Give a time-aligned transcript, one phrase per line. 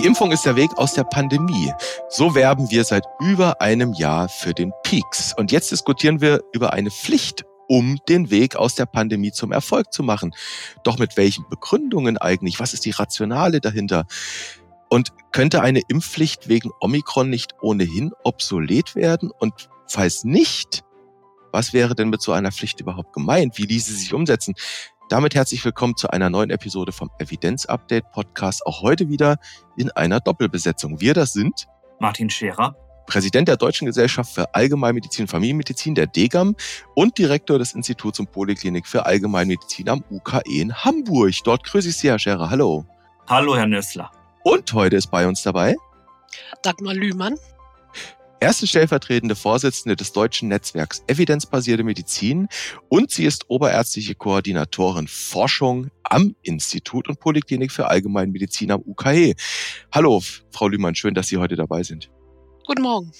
[0.00, 1.74] Die Impfung ist der Weg aus der Pandemie.
[2.08, 5.34] So werben wir seit über einem Jahr für den Peaks.
[5.36, 9.92] Und jetzt diskutieren wir über eine Pflicht, um den Weg aus der Pandemie zum Erfolg
[9.92, 10.34] zu machen.
[10.84, 12.60] Doch mit welchen Begründungen eigentlich?
[12.60, 14.06] Was ist die Rationale dahinter?
[14.88, 19.30] Und könnte eine Impfpflicht wegen Omikron nicht ohnehin obsolet werden?
[19.38, 20.82] Und falls nicht,
[21.52, 23.58] was wäre denn mit so einer Pflicht überhaupt gemeint?
[23.58, 24.54] Wie ließe sie sich umsetzen?
[25.10, 28.64] Damit herzlich willkommen zu einer neuen Episode vom Evidenz Update Podcast.
[28.64, 29.38] Auch heute wieder
[29.76, 31.00] in einer Doppelbesetzung.
[31.00, 31.66] Wir das sind
[31.98, 32.76] Martin Scherer,
[33.08, 36.54] Präsident der Deutschen Gesellschaft für Allgemeinmedizin und Familienmedizin, der DGAM,
[36.94, 41.34] und Direktor des Instituts und Poliklinik für Allgemeinmedizin am UKE in Hamburg.
[41.42, 42.48] Dort grüße ich Sie, Herr Scherer.
[42.48, 42.86] Hallo.
[43.26, 44.12] Hallo, Herr Nössler.
[44.44, 45.74] Und heute ist bei uns dabei
[46.62, 47.34] Dagmar Lühmann,
[48.40, 52.48] erste stellvertretende Vorsitzende des deutschen Netzwerks Evidenzbasierte Medizin
[52.88, 59.34] und sie ist oberärztliche Koordinatorin Forschung am Institut und Poliklinik für Allgemeinmedizin am UKE.
[59.92, 62.10] Hallo, Frau Lühmann, schön, dass Sie heute dabei sind.
[62.66, 63.12] guten Morgen.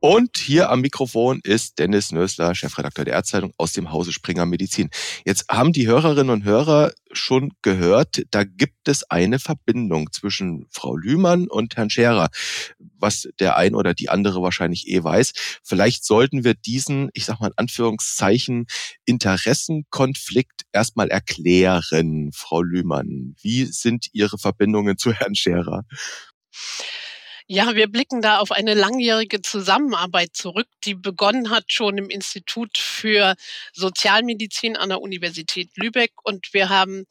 [0.00, 4.90] Und hier am Mikrofon ist Dennis Nösler, Chefredakteur der Ärztezeitung aus dem Hause Springer Medizin.
[5.24, 10.94] Jetzt haben die Hörerinnen und Hörer schon gehört, da gibt es eine Verbindung zwischen Frau
[10.96, 12.28] Lühmann und Herrn Scherer,
[12.78, 15.32] was der ein oder die andere wahrscheinlich eh weiß.
[15.62, 18.66] Vielleicht sollten wir diesen, ich sag mal in Anführungszeichen,
[19.06, 23.34] Interessenkonflikt erstmal erklären, Frau Lühmann.
[23.40, 25.84] Wie sind Ihre Verbindungen zu Herrn Scherer?
[27.48, 32.76] Ja, wir blicken da auf eine langjährige Zusammenarbeit zurück, die begonnen hat schon im Institut
[32.76, 33.36] für
[33.72, 36.10] Sozialmedizin an der Universität Lübeck.
[36.24, 37.04] Und wir haben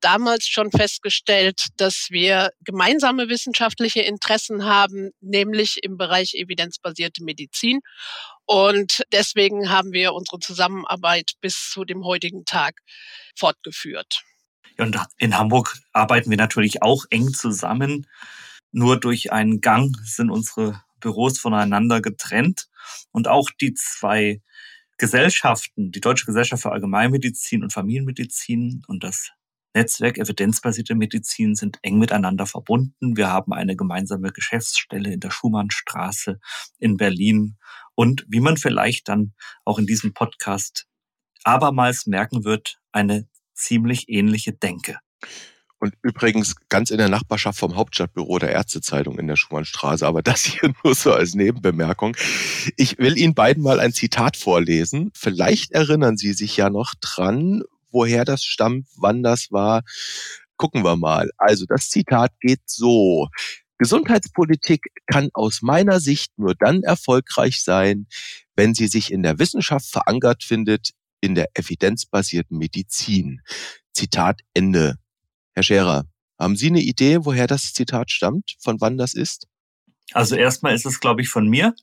[0.00, 7.80] damals schon festgestellt, dass wir gemeinsame wissenschaftliche Interessen haben, nämlich im Bereich evidenzbasierte Medizin.
[8.44, 12.80] Und deswegen haben wir unsere Zusammenarbeit bis zu dem heutigen Tag
[13.34, 14.22] fortgeführt.
[14.76, 18.06] Und in Hamburg arbeiten wir natürlich auch eng zusammen.
[18.72, 22.68] Nur durch einen Gang sind unsere Büros voneinander getrennt.
[23.12, 24.42] Und auch die zwei
[24.98, 29.30] Gesellschaften, die Deutsche Gesellschaft für Allgemeinmedizin und Familienmedizin und das
[29.74, 33.16] Netzwerk evidenzbasierte Medizin sind eng miteinander verbunden.
[33.16, 36.40] Wir haben eine gemeinsame Geschäftsstelle in der Schumannstraße
[36.78, 37.58] in Berlin.
[37.94, 39.34] Und wie man vielleicht dann
[39.64, 40.88] auch in diesem Podcast
[41.44, 44.98] abermals merken wird, eine ziemlich ähnliche Denke.
[45.80, 50.06] Und übrigens ganz in der Nachbarschaft vom Hauptstadtbüro der Ärztezeitung in der Schumannstraße.
[50.06, 52.16] Aber das hier nur so als Nebenbemerkung.
[52.76, 55.12] Ich will Ihnen beiden mal ein Zitat vorlesen.
[55.14, 59.82] Vielleicht erinnern Sie sich ja noch dran, woher das stammt, wann das war.
[60.56, 61.30] Gucken wir mal.
[61.36, 63.28] Also das Zitat geht so.
[63.78, 68.08] Gesundheitspolitik kann aus meiner Sicht nur dann erfolgreich sein,
[68.56, 70.90] wenn sie sich in der Wissenschaft verankert findet,
[71.20, 73.40] in der evidenzbasierten Medizin.
[73.92, 74.96] Zitat Ende.
[75.58, 76.04] Herr Scherer,
[76.38, 79.48] haben Sie eine Idee, woher das Zitat stammt, von wann das ist?
[80.12, 81.74] Also erstmal ist es, glaube ich, von mir.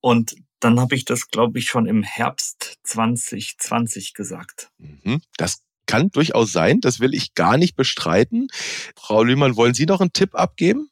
[0.00, 4.70] Und dann habe ich das, glaube ich, schon im Herbst 2020 gesagt.
[4.78, 8.48] Mhm, das kann durchaus sein, das will ich gar nicht bestreiten.
[8.96, 10.90] Frau Lühmann, wollen Sie noch einen Tipp abgeben?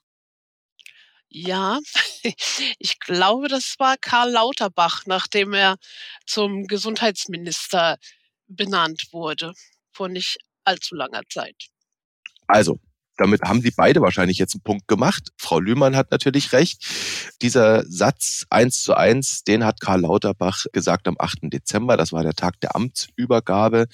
[1.28, 1.80] Ja,
[2.78, 5.76] ich glaube, das war Karl Lauterbach, nachdem er
[6.24, 7.98] zum Gesundheitsminister
[8.46, 9.54] benannt wurde,
[9.90, 11.66] vor nicht allzu langer Zeit.
[12.46, 12.78] Also,
[13.16, 15.30] damit haben Sie beide wahrscheinlich jetzt einen Punkt gemacht.
[15.38, 16.84] Frau Lühmann hat natürlich recht.
[17.42, 21.42] Dieser Satz eins zu eins, den hat Karl Lauterbach gesagt am 8.
[21.44, 21.96] Dezember.
[21.96, 23.86] Das war der Tag der Amtsübergabe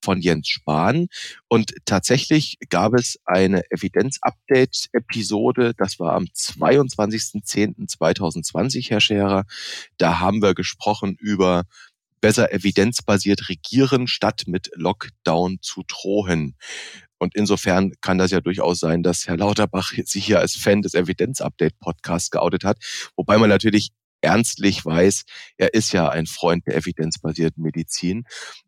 [0.00, 1.08] von Jens Spahn.
[1.48, 5.74] Und tatsächlich gab es eine Evidenz-Update-Episode.
[5.76, 9.44] Das war am 22.10.2020, Herr Scherer.
[9.98, 11.64] Da haben wir gesprochen über
[12.22, 16.56] besser evidenzbasiert regieren, statt mit Lockdown zu drohen.
[17.18, 20.94] Und insofern kann das ja durchaus sein, dass Herr Lauterbach sich hier als Fan des
[20.94, 22.78] Evidenz-Update-Podcasts geoutet hat.
[23.16, 23.90] Wobei man natürlich
[24.22, 25.24] ernstlich weiß,
[25.58, 28.24] er ist ja ein Freund der evidenzbasierten Medizin.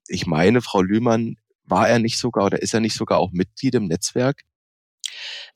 [0.09, 1.37] Ich meine, Frau Lühmann,
[1.67, 4.43] war er nicht sogar oder ist er nicht sogar auch Mitglied im Netzwerk?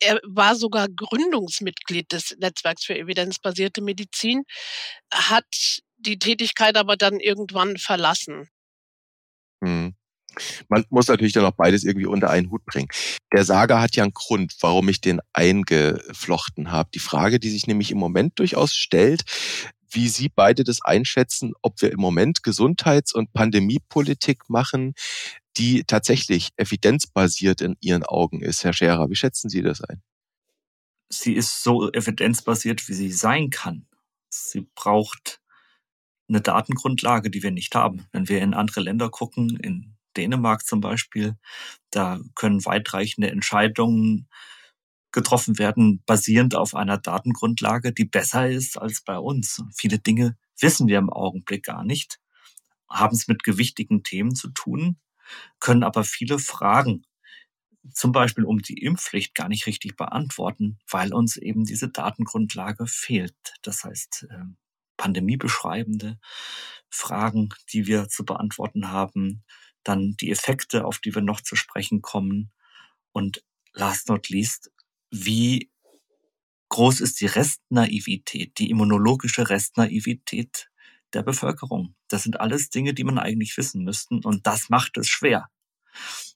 [0.01, 4.45] Er war sogar Gründungsmitglied des Netzwerks für evidenzbasierte Medizin,
[5.13, 8.49] hat die Tätigkeit aber dann irgendwann verlassen.
[9.63, 9.95] Hm.
[10.69, 12.89] Man muss natürlich dann auch beides irgendwie unter einen Hut bringen.
[13.33, 16.91] Der Sager hat ja einen Grund, warum ich den eingeflochten habe.
[16.95, 19.25] Die Frage, die sich nämlich im Moment durchaus stellt,
[19.91, 24.95] wie Sie beide das einschätzen, ob wir im Moment Gesundheits- und Pandemiepolitik machen,
[25.57, 28.65] die tatsächlich evidenzbasiert in Ihren Augen ist.
[28.65, 30.03] Herr Scherer, wie schätzen Sie das ein?
[31.11, 33.87] Sie ist so evidenzbasiert, wie sie sein kann.
[34.29, 35.41] Sie braucht
[36.29, 38.07] eine Datengrundlage, die wir nicht haben.
[38.13, 41.37] Wenn wir in andere Länder gucken, in Dänemark zum Beispiel.
[41.91, 44.29] Da können weitreichende Entscheidungen
[45.13, 49.63] getroffen werden, basierend auf einer Datengrundlage, die besser ist als bei uns.
[49.75, 52.21] Viele Dinge wissen wir im Augenblick gar nicht,
[52.91, 54.99] haben es mit gewichtigen Themen zu tun,
[55.61, 57.05] können aber viele Fragen,
[57.95, 63.35] zum Beispiel um die Impfpflicht, gar nicht richtig beantworten, weil uns eben diese Datengrundlage fehlt.
[63.63, 64.59] Das heißt, ähm,
[64.99, 66.19] pandemiebeschreibende
[66.91, 69.43] Fragen, die wir zu beantworten haben,
[69.85, 72.53] dann die Effekte, auf die wir noch zu sprechen kommen
[73.13, 73.43] und
[73.73, 74.71] last not least
[75.11, 75.71] wie
[76.69, 80.69] groß ist die Restnaivität, die immunologische Restnaivität
[81.15, 81.95] der Bevölkerung.
[82.09, 85.49] Das sind alles Dinge, die man eigentlich wissen müssten und das macht es schwer.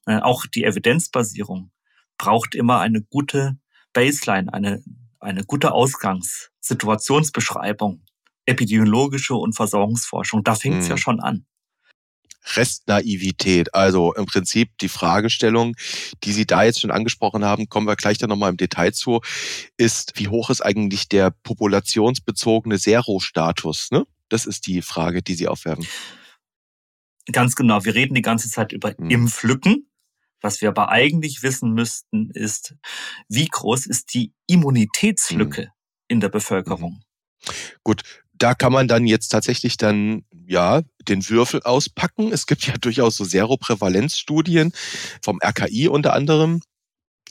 [0.05, 1.71] Äh, auch die Evidenzbasierung
[2.17, 3.59] braucht immer eine gute
[3.93, 4.83] Baseline, eine,
[5.19, 8.03] eine gute Ausgangssituationsbeschreibung,
[8.45, 10.43] epidemiologische und Versorgungsforschung.
[10.43, 10.91] Da fängt es hm.
[10.91, 11.45] ja schon an.
[12.55, 13.73] Restnaivität.
[13.73, 15.75] Also im Prinzip die Fragestellung,
[16.23, 19.21] die Sie da jetzt schon angesprochen haben, kommen wir gleich dann nochmal im Detail zu,
[19.77, 23.91] ist, wie hoch ist eigentlich der populationsbezogene Zero-Status?
[23.91, 24.05] Ne?
[24.29, 25.87] Das ist die Frage, die Sie aufwerfen.
[27.31, 27.85] Ganz genau.
[27.85, 29.09] Wir reden die ganze Zeit über hm.
[29.09, 29.89] Impflücken.
[30.41, 32.75] Was wir aber eigentlich wissen müssten, ist,
[33.29, 35.71] wie groß ist die Immunitätslücke hm.
[36.09, 37.01] in der Bevölkerung?
[37.83, 42.33] Gut, da kann man dann jetzt tatsächlich dann ja den Würfel auspacken.
[42.33, 44.73] Es gibt ja durchaus so Seroprävalenzstudien
[45.21, 46.61] vom RKI unter anderem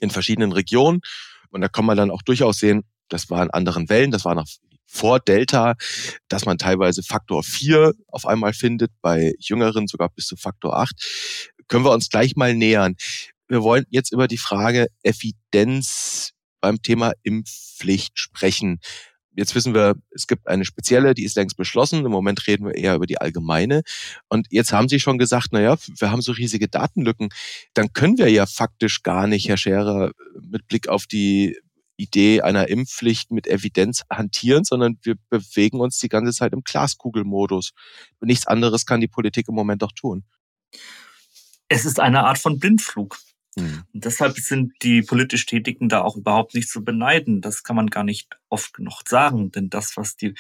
[0.01, 1.03] in verschiedenen Regionen
[1.51, 4.35] und da kann man dann auch durchaus sehen, das war in anderen Wellen, das war
[4.35, 4.47] noch
[4.87, 5.75] vor Delta,
[6.29, 10.95] dass man teilweise Faktor 4 auf einmal findet, bei Jüngeren sogar bis zu Faktor 8.
[11.69, 12.97] Können wir uns gleich mal nähern.
[13.49, 16.33] Wir wollen jetzt über die Frage Evidenz
[16.63, 18.81] beim Thema Impfpflicht sprechen.
[19.35, 22.05] Jetzt wissen wir, es gibt eine spezielle, die ist längst beschlossen.
[22.05, 23.83] Im Moment reden wir eher über die allgemeine.
[24.29, 27.31] Und jetzt haben Sie schon gesagt, na ja, wir haben so riesige Datenlücken.
[27.75, 31.57] Dann können wir ja faktisch gar nicht, Herr Scherer, mit Blick auf die
[31.97, 37.73] Idee einer Impfpflicht mit Evidenz hantieren, sondern wir bewegen uns die ganze Zeit im Glaskugelmodus.
[38.21, 40.25] Nichts anderes kann die Politik im Moment doch tun.
[41.69, 43.19] Es ist eine Art von Blindflug.
[43.57, 43.85] Mhm.
[43.93, 47.41] Und deshalb sind die politisch Tätigen da auch überhaupt nicht zu beneiden.
[47.41, 50.35] Das kann man gar nicht oft genug sagen, denn das, was die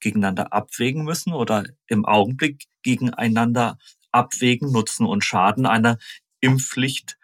[0.00, 3.78] gegeneinander abwägen müssen oder im Augenblick gegeneinander
[4.12, 5.98] abwägen, Nutzen und Schaden einer
[6.40, 7.18] Impfpflicht,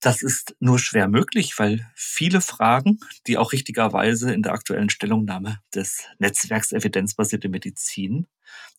[0.00, 5.60] das ist nur schwer möglich, weil viele Fragen, die auch richtigerweise in der aktuellen Stellungnahme
[5.74, 8.26] des Netzwerks evidenzbasierte Medizin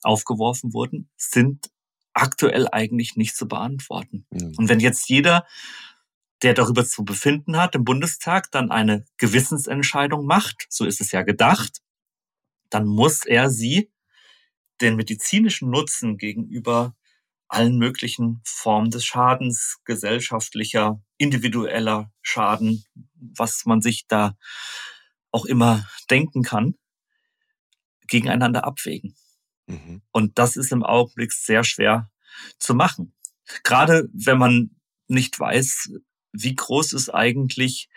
[0.02, 1.70] aufgeworfen wurden, sind
[2.14, 4.26] aktuell eigentlich nicht zu beantworten.
[4.30, 4.54] Mhm.
[4.58, 5.46] Und wenn jetzt jeder,
[6.42, 11.22] der darüber zu befinden hat, im Bundestag dann eine Gewissensentscheidung macht, so ist es ja
[11.22, 11.82] gedacht,
[12.70, 13.92] dann muss er sie
[14.82, 16.96] den medizinischen Nutzen gegenüber
[17.48, 24.38] allen möglichen Formen des Schadens, gesellschaftlicher, individueller Schaden, was man sich da
[25.32, 26.76] auch immer denken kann,
[28.08, 29.16] gegeneinander abwägen.
[29.72, 30.02] Mhm.
[30.12, 32.10] Und das ist im Augenblick sehr schwer
[32.60, 33.14] zu machen.
[33.64, 34.76] Gerade wenn man
[35.08, 35.94] nicht weiß,
[36.34, 37.90] wie groß ist eigentlich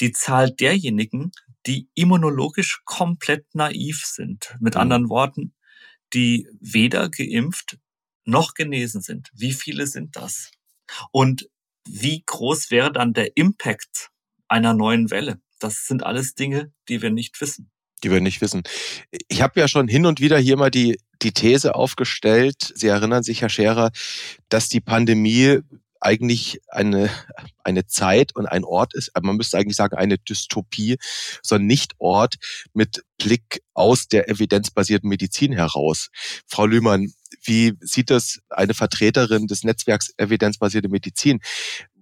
[0.00, 1.32] die Zahl derjenigen,
[1.66, 4.56] die immunologisch komplett naiv sind.
[4.60, 4.80] Mit mhm.
[4.80, 5.54] anderen Worten,
[6.12, 7.78] die weder geimpft
[8.24, 9.30] noch genesen sind.
[9.32, 10.50] Wie viele sind das?
[11.10, 11.48] Und
[11.88, 14.10] wie groß wäre dann der Impact
[14.48, 15.40] einer neuen Welle?
[15.58, 17.71] Das sind alles Dinge, die wir nicht wissen
[18.02, 18.62] die wir nicht wissen.
[19.28, 23.22] Ich habe ja schon hin und wieder hier mal die, die These aufgestellt, Sie erinnern
[23.22, 23.90] sich, Herr Scherer,
[24.48, 25.60] dass die Pandemie
[26.02, 27.10] eigentlich eine,
[27.62, 30.96] eine Zeit und ein Ort ist, man müsste eigentlich sagen eine Dystopie,
[31.42, 32.36] so ein Nicht-Ort
[32.74, 36.08] mit Blick aus der evidenzbasierten Medizin heraus.
[36.46, 37.12] Frau Lühmann,
[37.44, 41.40] wie sieht das eine Vertreterin des Netzwerks evidenzbasierte Medizin,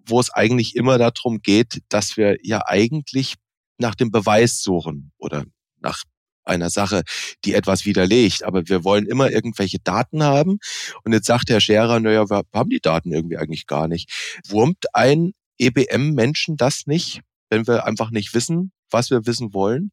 [0.07, 3.35] wo es eigentlich immer darum geht, dass wir ja eigentlich
[3.79, 5.45] nach dem Beweis suchen oder
[5.81, 6.05] nach
[6.45, 7.03] einer Sache,
[7.45, 8.45] die etwas widerlegt.
[8.45, 10.59] Aber wir wollen immer irgendwelche Daten haben.
[11.05, 14.11] Und jetzt sagt Herr Scherer, naja, wir haben die Daten irgendwie eigentlich gar nicht.
[14.47, 17.21] Wurmt ein EBM-Menschen das nicht,
[17.51, 19.93] wenn wir einfach nicht wissen, was wir wissen wollen?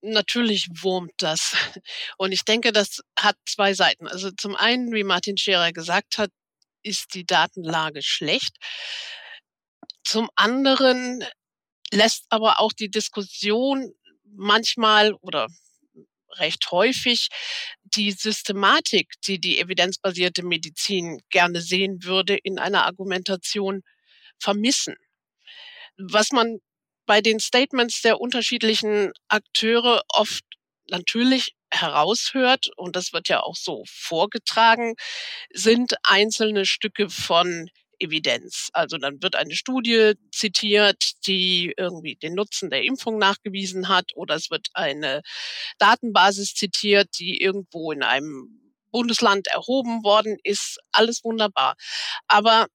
[0.00, 1.54] Natürlich wurmt das.
[2.18, 4.08] Und ich denke, das hat zwei Seiten.
[4.08, 6.30] Also zum einen, wie Martin Scherer gesagt hat,
[6.82, 8.56] ist die Datenlage schlecht.
[10.02, 11.24] Zum anderen
[11.92, 13.92] lässt aber auch die Diskussion
[14.34, 15.48] manchmal oder
[16.38, 17.28] recht häufig
[17.84, 23.82] die Systematik, die die evidenzbasierte Medizin gerne sehen würde, in einer Argumentation
[24.38, 24.96] vermissen.
[25.98, 26.58] Was man
[27.06, 30.44] bei den Statements der unterschiedlichen Akteure oft
[30.88, 34.94] natürlich heraushört, und das wird ja auch so vorgetragen,
[35.52, 37.68] sind einzelne Stücke von
[38.02, 38.68] Evidenz.
[38.72, 44.34] Also dann wird eine Studie zitiert, die irgendwie den Nutzen der Impfung nachgewiesen hat, oder
[44.34, 45.22] es wird eine
[45.78, 50.78] Datenbasis zitiert, die irgendwo in einem Bundesland erhoben worden ist.
[50.92, 51.76] Alles wunderbar.
[52.26, 52.66] Aber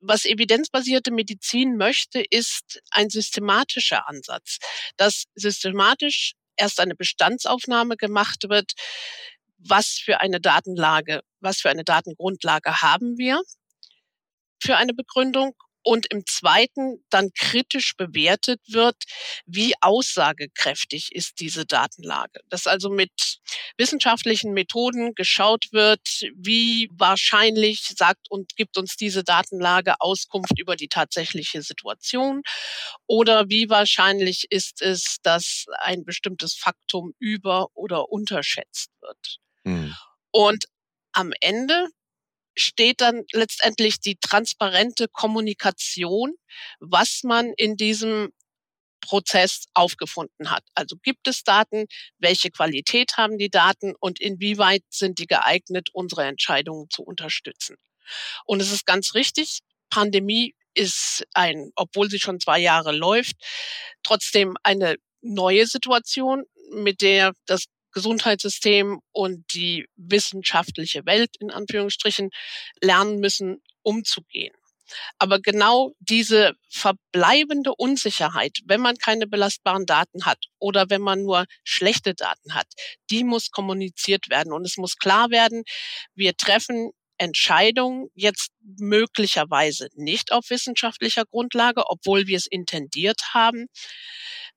[0.00, 4.58] was evidenzbasierte Medizin möchte, ist ein systematischer Ansatz,
[4.96, 8.72] dass systematisch erst eine Bestandsaufnahme gemacht wird,
[9.58, 13.40] was für eine Datenlage, was für eine Datengrundlage haben wir
[14.62, 18.96] für eine Begründung und im zweiten dann kritisch bewertet wird,
[19.46, 22.40] wie aussagekräftig ist diese Datenlage.
[22.48, 23.38] Dass also mit
[23.76, 26.00] wissenschaftlichen Methoden geschaut wird,
[26.34, 32.42] wie wahrscheinlich sagt und gibt uns diese Datenlage Auskunft über die tatsächliche Situation
[33.06, 39.38] oder wie wahrscheinlich ist es, dass ein bestimmtes Faktum über oder unterschätzt wird.
[39.64, 39.94] Mhm.
[40.30, 40.64] Und
[41.12, 41.88] am Ende
[42.56, 46.34] steht dann letztendlich die transparente Kommunikation,
[46.80, 48.30] was man in diesem
[49.00, 50.64] Prozess aufgefunden hat.
[50.74, 51.86] Also gibt es Daten,
[52.18, 57.76] welche Qualität haben die Daten und inwieweit sind die geeignet, unsere Entscheidungen zu unterstützen.
[58.46, 63.36] Und es ist ganz richtig, Pandemie ist ein, obwohl sie schon zwei Jahre läuft,
[64.02, 72.30] trotzdem eine neue Situation, mit der das Gesundheitssystem und die wissenschaftliche Welt in Anführungsstrichen
[72.82, 74.54] lernen müssen, umzugehen.
[75.18, 81.46] Aber genau diese verbleibende Unsicherheit, wenn man keine belastbaren Daten hat oder wenn man nur
[81.64, 82.66] schlechte Daten hat,
[83.10, 84.52] die muss kommuniziert werden.
[84.52, 85.62] Und es muss klar werden,
[86.14, 93.66] wir treffen Entscheidungen jetzt möglicherweise nicht auf wissenschaftlicher Grundlage, obwohl wir es intendiert haben,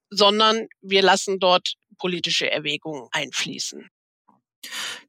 [0.10, 3.90] sondern wir lassen dort politische Erwägungen einfließen.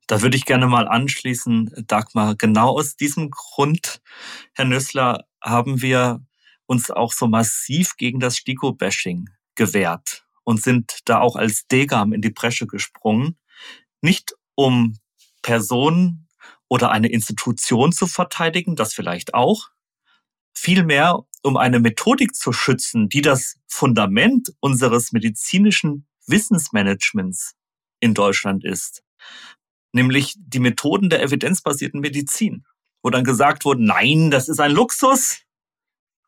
[0.06, 2.36] Da würde ich gerne mal anschließen, Dagmar.
[2.36, 4.00] Genau aus diesem Grund,
[4.54, 6.24] Herr Nüssler, haben wir
[6.66, 12.22] uns auch so massiv gegen das Stiko-Bashing gewehrt und sind da auch als Degam in
[12.22, 13.36] die Bresche gesprungen.
[14.00, 14.98] Nicht um
[15.42, 16.28] Personen
[16.68, 19.68] oder eine Institution zu verteidigen, das vielleicht auch,
[20.54, 27.54] vielmehr um eine Methodik zu schützen, die das Fundament unseres medizinischen Wissensmanagements
[28.00, 29.02] in Deutschland ist,
[29.92, 32.64] nämlich die Methoden der evidenzbasierten Medizin,
[33.02, 35.42] wo dann gesagt wurde, nein, das ist ein Luxus,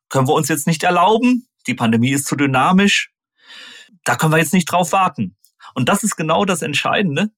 [0.09, 3.13] können wir uns jetzt nicht erlauben, die Pandemie ist zu dynamisch,
[4.05, 5.37] da können wir jetzt nicht drauf warten.
[5.75, 7.31] Und das ist genau das Entscheidende,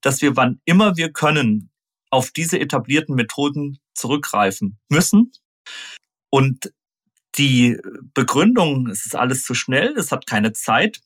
[0.00, 1.70] dass wir wann immer wir können
[2.10, 5.32] auf diese etablierten Methoden zurückgreifen müssen.
[6.28, 6.72] Und
[7.40, 7.78] die
[8.12, 11.00] Begründung, es ist alles zu schnell, es hat keine Zeit,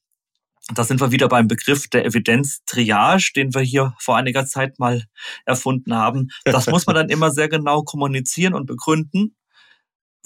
[0.75, 5.05] da sind wir wieder beim Begriff der Evidenz-Triage, den wir hier vor einiger Zeit mal
[5.45, 6.31] erfunden haben.
[6.45, 9.37] Das muss man dann immer sehr genau kommunizieren und begründen,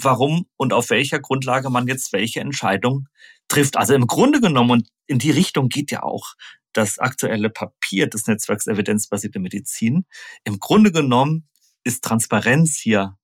[0.00, 3.08] warum und auf welcher Grundlage man jetzt welche Entscheidung
[3.48, 3.76] trifft.
[3.76, 6.34] Also im Grunde genommen, und in die Richtung geht ja auch
[6.72, 10.06] das aktuelle Papier des Netzwerks Evidenzbasierte Medizin.
[10.44, 11.48] Im Grunde genommen
[11.84, 13.18] ist Transparenz hier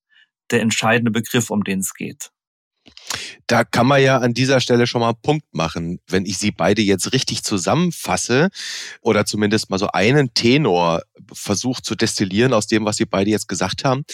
[0.50, 2.33] der entscheidende Begriff, um den es geht.
[3.46, 6.00] Da kann man ja an dieser Stelle schon mal einen Punkt machen.
[6.06, 8.48] Wenn ich sie beide jetzt richtig zusammenfasse
[9.00, 13.48] oder zumindest mal so einen Tenor versucht zu destillieren aus dem, was sie beide jetzt
[13.48, 14.04] gesagt haben.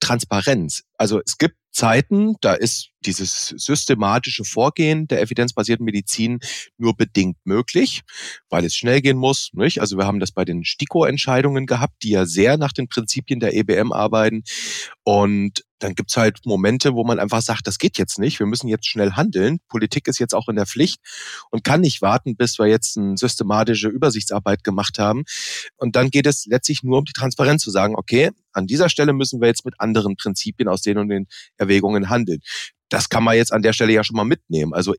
[0.00, 0.82] Transparenz.
[0.98, 6.40] Also es gibt Zeiten, da ist dieses systematische Vorgehen der evidenzbasierten Medizin
[6.78, 8.00] nur bedingt möglich,
[8.48, 9.50] weil es schnell gehen muss.
[9.52, 9.82] Nicht?
[9.82, 13.54] Also wir haben das bei den STIKO-Entscheidungen gehabt, die ja sehr nach den Prinzipien der
[13.54, 14.42] EBM arbeiten.
[15.04, 18.68] Und dann gibt's halt Momente, wo man einfach sagt, das geht jetzt nicht, wir müssen
[18.68, 19.58] jetzt schnell handeln.
[19.68, 21.00] Politik ist jetzt auch in der Pflicht
[21.50, 25.24] und kann nicht warten, bis wir jetzt eine systematische Übersichtsarbeit gemacht haben.
[25.76, 29.12] Und dann geht es letztlich nur um die Transparenz zu sagen, okay, an dieser Stelle
[29.12, 31.26] müssen wir jetzt mit anderen Prinzipien aus den und den
[31.58, 32.40] Erwägungen handeln.
[32.88, 34.72] Das kann man jetzt an der Stelle ja schon mal mitnehmen.
[34.72, 34.94] Also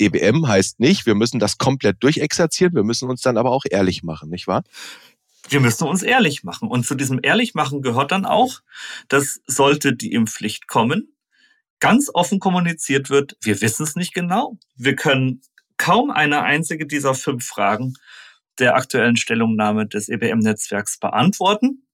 [0.00, 4.02] EBM heißt nicht, wir müssen das komplett durchexerzieren, wir müssen uns dann aber auch ehrlich
[4.02, 4.62] machen, nicht wahr?
[5.50, 6.68] Wir müssen uns ehrlich machen.
[6.68, 8.60] Und zu diesem Ehrlichmachen gehört dann auch,
[9.08, 11.14] dass sollte die Impfpflicht kommen,
[11.80, 14.58] ganz offen kommuniziert wird, wir wissen es nicht genau.
[14.76, 15.42] Wir können
[15.76, 17.94] kaum eine einzige dieser fünf Fragen
[18.58, 21.86] der aktuellen Stellungnahme des EBM-Netzwerks beantworten.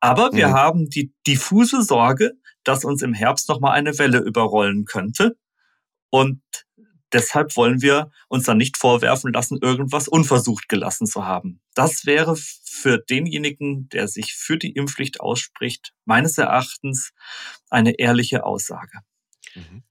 [0.00, 0.52] Aber wir mhm.
[0.52, 2.32] haben die diffuse Sorge,
[2.64, 5.36] dass uns im Herbst nochmal eine Welle überrollen könnte.
[6.10, 6.42] Und
[7.12, 11.60] deshalb wollen wir uns dann nicht vorwerfen lassen, irgendwas unversucht gelassen zu haben.
[11.74, 17.12] Das wäre für denjenigen, der sich für die Impfpflicht ausspricht, meines Erachtens
[17.70, 19.00] eine ehrliche Aussage.
[19.54, 19.84] Mhm.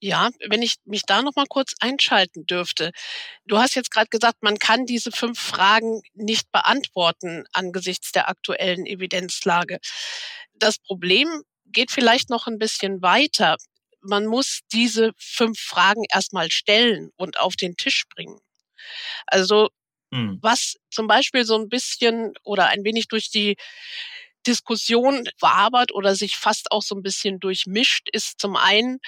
[0.00, 2.92] Ja, wenn ich mich da noch mal kurz einschalten dürfte.
[3.46, 8.86] Du hast jetzt gerade gesagt, man kann diese fünf Fragen nicht beantworten angesichts der aktuellen
[8.86, 9.78] Evidenzlage.
[10.54, 13.56] Das Problem geht vielleicht noch ein bisschen weiter.
[14.00, 18.38] Man muss diese fünf Fragen erstmal stellen und auf den Tisch bringen.
[19.26, 19.68] Also
[20.12, 20.38] hm.
[20.40, 23.56] was zum Beispiel so ein bisschen oder ein wenig durch die
[24.46, 28.98] Diskussion wabert oder sich fast auch so ein bisschen durchmischt, ist zum einen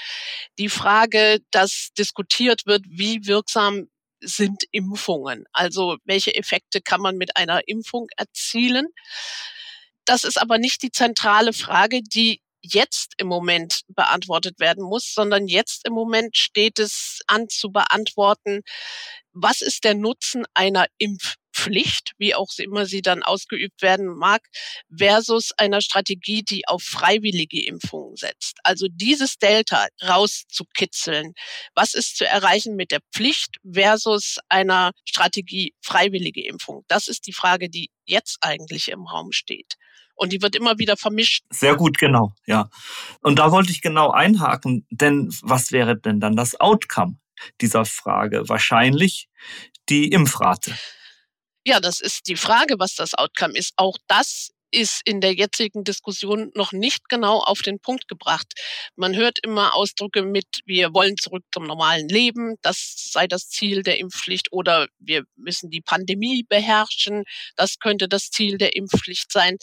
[0.58, 3.88] die Frage, dass diskutiert wird, wie wirksam
[4.20, 5.44] sind Impfungen?
[5.52, 8.88] Also welche Effekte kann man mit einer Impfung erzielen?
[10.04, 15.46] Das ist aber nicht die zentrale Frage, die jetzt im Moment beantwortet werden muss, sondern
[15.46, 18.62] jetzt im Moment steht es an zu beantworten,
[19.32, 24.42] was ist der Nutzen einer Impfpflicht, wie auch immer sie dann ausgeübt werden mag,
[24.94, 28.58] versus einer Strategie, die auf freiwillige Impfungen setzt.
[28.64, 31.34] Also dieses Delta rauszukitzeln.
[31.74, 36.84] Was ist zu erreichen mit der Pflicht versus einer Strategie freiwillige Impfung?
[36.88, 39.76] Das ist die Frage, die jetzt eigentlich im Raum steht.
[40.20, 41.44] Und die wird immer wieder vermischt.
[41.48, 42.68] Sehr gut, genau, ja.
[43.22, 47.16] Und da wollte ich genau einhaken, denn was wäre denn dann das Outcome
[47.62, 48.46] dieser Frage?
[48.46, 49.30] Wahrscheinlich
[49.88, 50.76] die Impfrate.
[51.64, 53.72] Ja, das ist die Frage, was das Outcome ist.
[53.76, 58.52] Auch das ist in der jetzigen Diskussion noch nicht genau auf den Punkt gebracht.
[58.96, 63.82] Man hört immer Ausdrücke mit, wir wollen zurück zum normalen Leben, das sei das Ziel
[63.82, 67.24] der Impfpflicht oder wir müssen die Pandemie beherrschen,
[67.56, 69.56] das könnte das Ziel der Impfpflicht sein.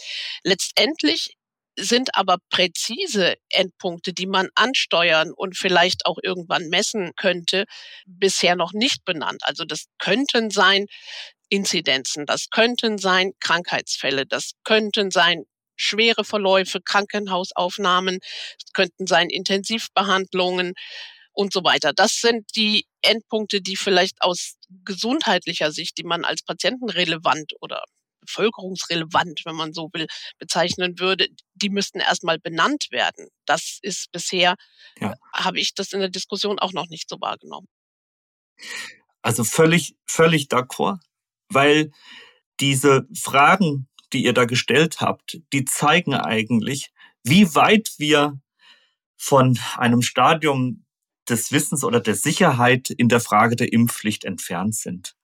[0.43, 1.37] Letztendlich
[1.79, 7.65] sind aber präzise Endpunkte, die man ansteuern und vielleicht auch irgendwann messen könnte,
[8.05, 9.43] bisher noch nicht benannt.
[9.43, 10.87] Also das könnten sein
[11.49, 12.25] Inzidenzen.
[12.25, 15.43] Das könnten sein Krankheitsfälle, das könnten sein
[15.75, 20.73] schwere Verläufe, Krankenhausaufnahmen, es könnten sein Intensivbehandlungen
[21.31, 21.93] und so weiter.
[21.93, 27.83] Das sind die Endpunkte, die vielleicht aus gesundheitlicher Sicht, die man als patientenrelevant oder
[28.21, 30.07] bevölkerungsrelevant, wenn man so will,
[30.39, 33.29] bezeichnen würde, die müssten erstmal benannt werden.
[33.45, 34.55] Das ist bisher,
[34.99, 35.13] ja.
[35.31, 37.67] habe ich das in der Diskussion auch noch nicht so wahrgenommen.
[39.21, 40.97] Also völlig, völlig d'accord
[41.49, 41.91] weil
[42.59, 46.91] diese Fragen, die ihr da gestellt habt, die zeigen eigentlich,
[47.23, 48.39] wie weit wir
[49.17, 50.85] von einem Stadium
[51.27, 55.15] des Wissens oder der Sicherheit in der Frage der Impfpflicht entfernt sind.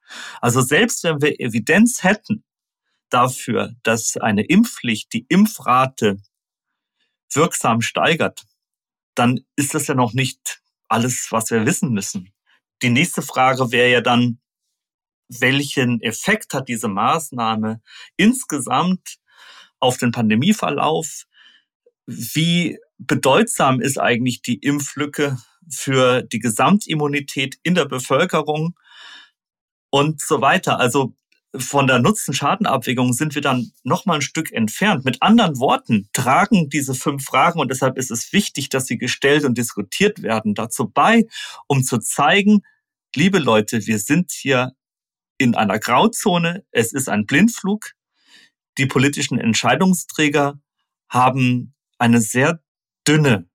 [0.42, 2.44] Also selbst wenn wir Evidenz hätten
[3.10, 6.18] dafür, dass eine Impfpflicht die Impfrate
[7.34, 8.44] wirksam steigert,
[9.16, 12.34] dann ist das ja noch nicht alles, was wir wissen müssen.
[12.82, 14.40] Die nächste Frage wäre ja dann,
[15.28, 17.82] welchen Effekt hat diese Maßnahme
[18.18, 19.18] insgesamt
[19.80, 21.24] auf den Pandemieverlauf?
[22.06, 25.38] Wie bedeutsam ist eigentlich die Impflücke
[25.70, 28.76] für die Gesamtimmunität in der Bevölkerung
[29.90, 30.80] und so weiter?
[30.80, 31.16] Also
[31.56, 35.06] von der Nutzen-Schaden-Abwägung sind wir dann noch mal ein Stück entfernt.
[35.06, 39.44] Mit anderen Worten tragen diese fünf Fragen und deshalb ist es wichtig, dass sie gestellt
[39.46, 41.28] und diskutiert werden, dazu bei,
[41.68, 42.64] um zu zeigen,
[43.16, 44.74] liebe Leute, wir sind hier
[45.38, 46.66] in einer Grauzone.
[46.72, 47.92] Es ist ein Blindflug.
[48.78, 50.60] Die politischen Entscheidungsträger
[51.10, 52.60] haben eine sehr
[53.08, 53.48] dünne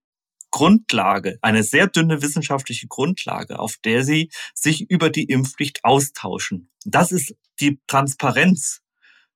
[0.51, 6.71] Grundlage, eine sehr dünne wissenschaftliche Grundlage, auf der sie sich über die Impfpflicht austauschen.
[6.85, 8.81] Das ist die Transparenz,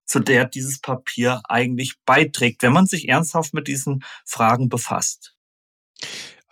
[0.04, 5.36] zu der dieses Papier eigentlich beiträgt, wenn man sich ernsthaft mit diesen Fragen befasst.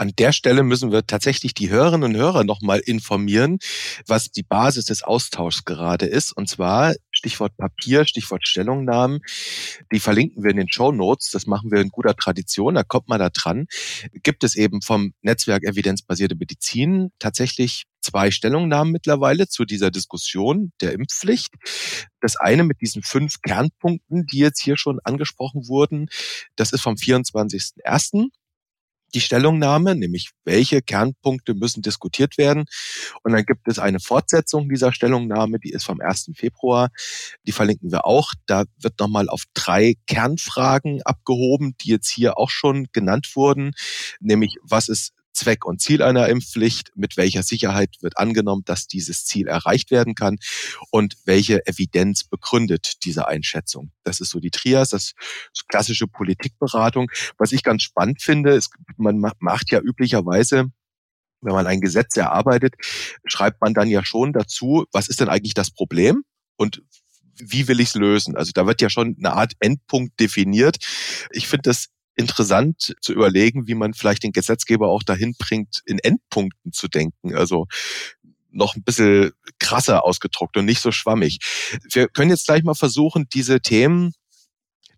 [0.00, 3.58] An der Stelle müssen wir tatsächlich die Hörerinnen und Hörer nochmal informieren,
[4.06, 6.32] was die Basis des Austauschs gerade ist.
[6.32, 9.20] Und zwar Stichwort Papier, Stichwort Stellungnahmen.
[9.92, 11.30] Die verlinken wir in den Show Notes.
[11.32, 12.76] Das machen wir in guter Tradition.
[12.76, 13.66] Da kommt man da dran.
[14.22, 20.94] Gibt es eben vom Netzwerk Evidenzbasierte Medizin tatsächlich zwei Stellungnahmen mittlerweile zu dieser Diskussion der
[20.94, 21.52] Impfpflicht.
[22.22, 26.08] Das eine mit diesen fünf Kernpunkten, die jetzt hier schon angesprochen wurden,
[26.56, 28.30] das ist vom 24.01
[29.14, 32.64] die Stellungnahme, nämlich welche Kernpunkte müssen diskutiert werden.
[33.22, 36.30] Und dann gibt es eine Fortsetzung dieser Stellungnahme, die ist vom 1.
[36.34, 36.88] Februar.
[37.46, 38.32] Die verlinken wir auch.
[38.46, 43.72] Da wird nochmal auf drei Kernfragen abgehoben, die jetzt hier auch schon genannt wurden,
[44.20, 49.24] nämlich was ist Zweck und Ziel einer Impfpflicht, mit welcher Sicherheit wird angenommen, dass dieses
[49.24, 50.38] Ziel erreicht werden kann
[50.90, 53.92] und welche Evidenz begründet diese Einschätzung.
[54.02, 55.12] Das ist so die Trias, das
[55.68, 57.10] klassische Politikberatung.
[57.38, 60.66] Was ich ganz spannend finde, ist, man macht ja üblicherweise
[61.42, 62.74] wenn man ein Gesetz erarbeitet,
[63.24, 66.22] schreibt man dann ja schon dazu, was ist denn eigentlich das Problem
[66.56, 66.82] und
[67.34, 68.36] wie will ich es lösen?
[68.36, 70.76] Also da wird ja schon eine Art Endpunkt definiert.
[71.30, 75.98] Ich finde das interessant zu überlegen, wie man vielleicht den Gesetzgeber auch dahin bringt, in
[75.98, 77.34] Endpunkten zu denken.
[77.34, 77.66] Also
[78.50, 81.38] noch ein bisschen krasser ausgedruckt und nicht so schwammig.
[81.92, 84.12] Wir können jetzt gleich mal versuchen, diese Themen,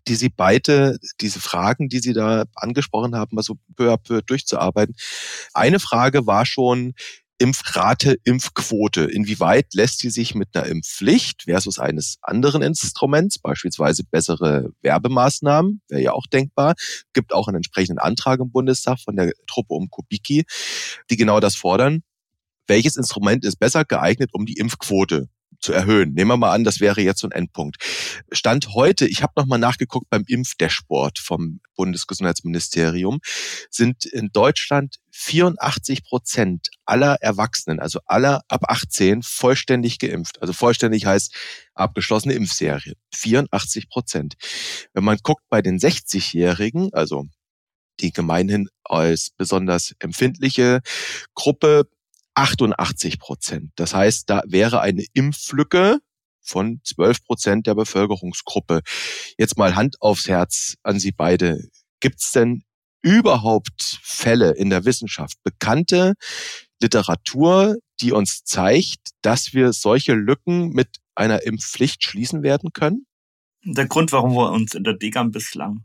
[0.07, 4.21] die Sie beide, diese Fragen, die Sie da angesprochen haben, mal so peu à peu
[4.21, 4.95] durchzuarbeiten.
[5.53, 6.93] Eine Frage war schon,
[7.39, 9.03] Impfrate, Impfquote.
[9.03, 16.01] Inwieweit lässt sie sich mit einer Impfpflicht versus eines anderen Instruments, beispielsweise bessere Werbemaßnahmen, wäre
[16.01, 16.75] ja auch denkbar,
[17.13, 20.45] gibt auch einen entsprechenden Antrag im Bundestag von der Truppe um Kubicki,
[21.09, 22.03] die genau das fordern.
[22.67, 25.27] Welches Instrument ist besser geeignet, um die Impfquote
[25.63, 26.13] zu erhöhen.
[26.13, 27.77] Nehmen wir mal an, das wäre jetzt so ein Endpunkt.
[28.31, 33.19] Stand heute, ich habe nochmal nachgeguckt beim Impfdashboard vom Bundesgesundheitsministerium,
[33.69, 40.41] sind in Deutschland 84 Prozent aller Erwachsenen, also aller ab 18, vollständig geimpft.
[40.41, 41.33] Also vollständig heißt
[41.73, 42.95] abgeschlossene Impfserie.
[43.15, 44.35] 84 Prozent.
[44.93, 47.25] Wenn man guckt bei den 60-Jährigen, also
[47.99, 50.81] die gemeinhin als besonders empfindliche
[51.35, 51.87] Gruppe
[52.35, 53.71] 88 Prozent.
[53.75, 55.99] Das heißt, da wäre eine Impflücke
[56.41, 58.81] von 12 Prozent der Bevölkerungsgruppe.
[59.37, 61.69] Jetzt mal Hand aufs Herz an Sie beide.
[61.99, 62.63] Gibt es denn
[63.01, 66.13] überhaupt Fälle in der Wissenschaft, bekannte
[66.81, 73.05] Literatur, die uns zeigt, dass wir solche Lücken mit einer Impfpflicht schließen werden können?
[73.63, 75.83] Der Grund, warum wir uns in der DGAM bislang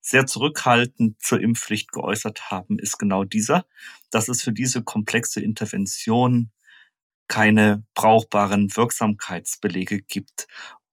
[0.00, 3.66] sehr zurückhaltend zur Impfpflicht geäußert haben, ist genau dieser,
[4.16, 6.50] dass es für diese komplexe Intervention
[7.28, 10.46] keine brauchbaren Wirksamkeitsbelege gibt.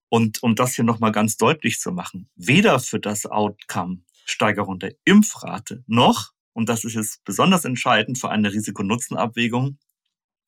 [0.10, 4.96] Und um das hier nochmal ganz deutlich zu machen, weder für das Outcome Steigerung der
[5.06, 9.80] Impfrate noch, und das ist jetzt besonders entscheidend für eine Risiko-Nutzen-Abwägung,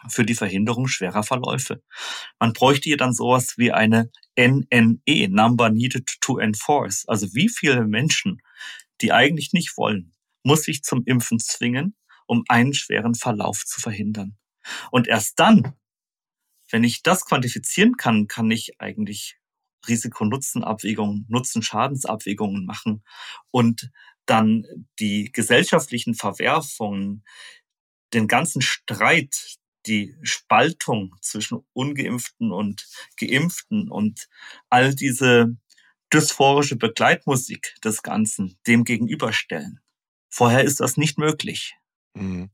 [0.10, 1.82] für die Verhinderung schwerer Verläufe.
[2.42, 7.06] Man bräuchte hier dann sowas wie eine NNE, Number Needed to Enforce.
[7.08, 8.42] Also wie viele Menschen,
[9.00, 10.12] die eigentlich nicht wollen,
[10.44, 14.38] muss ich zum Impfen zwingen, um einen schweren Verlauf zu verhindern.
[14.92, 15.76] Und erst dann,
[16.70, 19.38] wenn ich das quantifizieren kann, kann ich eigentlich
[19.88, 23.04] Risiko-Nutzen-Abwägungen, Nutzen-Schadensabwägungen machen
[23.52, 23.92] und
[24.26, 24.66] dann
[25.00, 27.24] die gesellschaftlichen Verwerfungen,
[28.14, 34.28] den ganzen Streit, die Spaltung zwischen ungeimpften und geimpften und
[34.70, 35.56] all diese
[36.12, 39.80] dysphorische Begleitmusik des Ganzen dem gegenüberstellen.
[40.30, 41.76] Vorher ist das nicht möglich.
[42.16, 42.50] Mhm.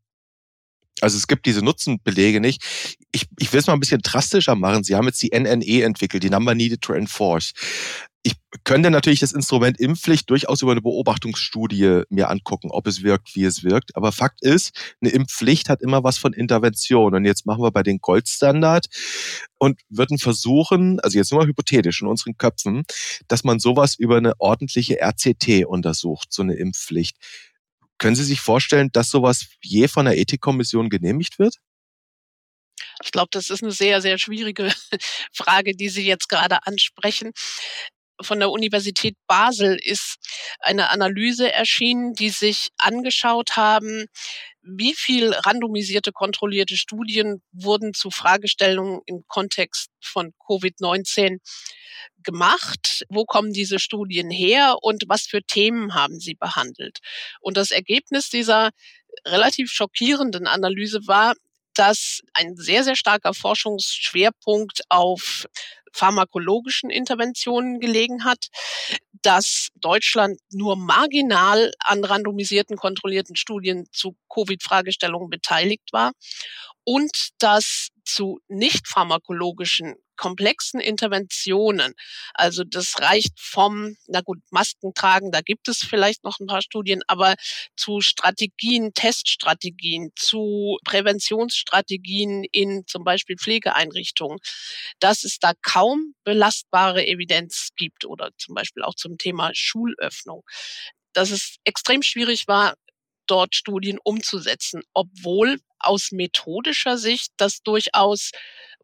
[1.01, 2.63] Also es gibt diese Nutzenbelege nicht.
[3.11, 4.83] Ich, ich will es mal ein bisschen drastischer machen.
[4.83, 7.53] Sie haben jetzt die NNE entwickelt, die Number Needed to Enforce.
[8.23, 13.35] Ich könnte natürlich das Instrument Impfpflicht durchaus über eine Beobachtungsstudie mir angucken, ob es wirkt,
[13.35, 13.95] wie es wirkt.
[13.95, 17.15] Aber Fakt ist, eine Impfpflicht hat immer was von Intervention.
[17.15, 18.85] Und jetzt machen wir bei den Goldstandard
[19.57, 22.83] und würden versuchen, also jetzt nur mal hypothetisch in unseren Köpfen,
[23.27, 27.17] dass man sowas über eine ordentliche RCT untersucht, so eine Impfpflicht.
[28.01, 31.57] Können Sie sich vorstellen, dass sowas je von der Ethikkommission genehmigt wird?
[33.03, 34.73] Ich glaube, das ist eine sehr, sehr schwierige
[35.31, 37.31] Frage, die Sie jetzt gerade ansprechen.
[38.19, 40.15] Von der Universität Basel ist
[40.61, 44.07] eine Analyse erschienen, die sich angeschaut haben,
[44.63, 51.37] wie viel randomisierte kontrollierte Studien wurden zu Fragestellungen im Kontext von Covid-19
[52.23, 53.03] gemacht?
[53.09, 56.99] Wo kommen diese Studien her und was für Themen haben sie behandelt?
[57.39, 58.71] Und das Ergebnis dieser
[59.25, 61.33] relativ schockierenden Analyse war,
[61.73, 65.45] dass ein sehr, sehr starker Forschungsschwerpunkt auf
[65.93, 68.47] pharmakologischen Interventionen gelegen hat,
[69.21, 76.13] dass Deutschland nur marginal an randomisierten, kontrollierten Studien zu Covid-Fragestellungen beteiligt war
[76.83, 81.93] und dass zu nicht pharmakologischen komplexen Interventionen.
[82.35, 86.61] Also das reicht vom, na gut, Masken tragen, da gibt es vielleicht noch ein paar
[86.61, 87.33] Studien, aber
[87.75, 94.37] zu Strategien, Teststrategien, zu Präventionsstrategien in zum Beispiel Pflegeeinrichtungen,
[94.99, 100.43] dass es da kaum belastbare Evidenz gibt oder zum Beispiel auch zum Thema Schulöffnung.
[101.13, 102.75] Dass es extrem schwierig war,
[103.31, 108.31] dort Studien umzusetzen, obwohl aus methodischer Sicht das durchaus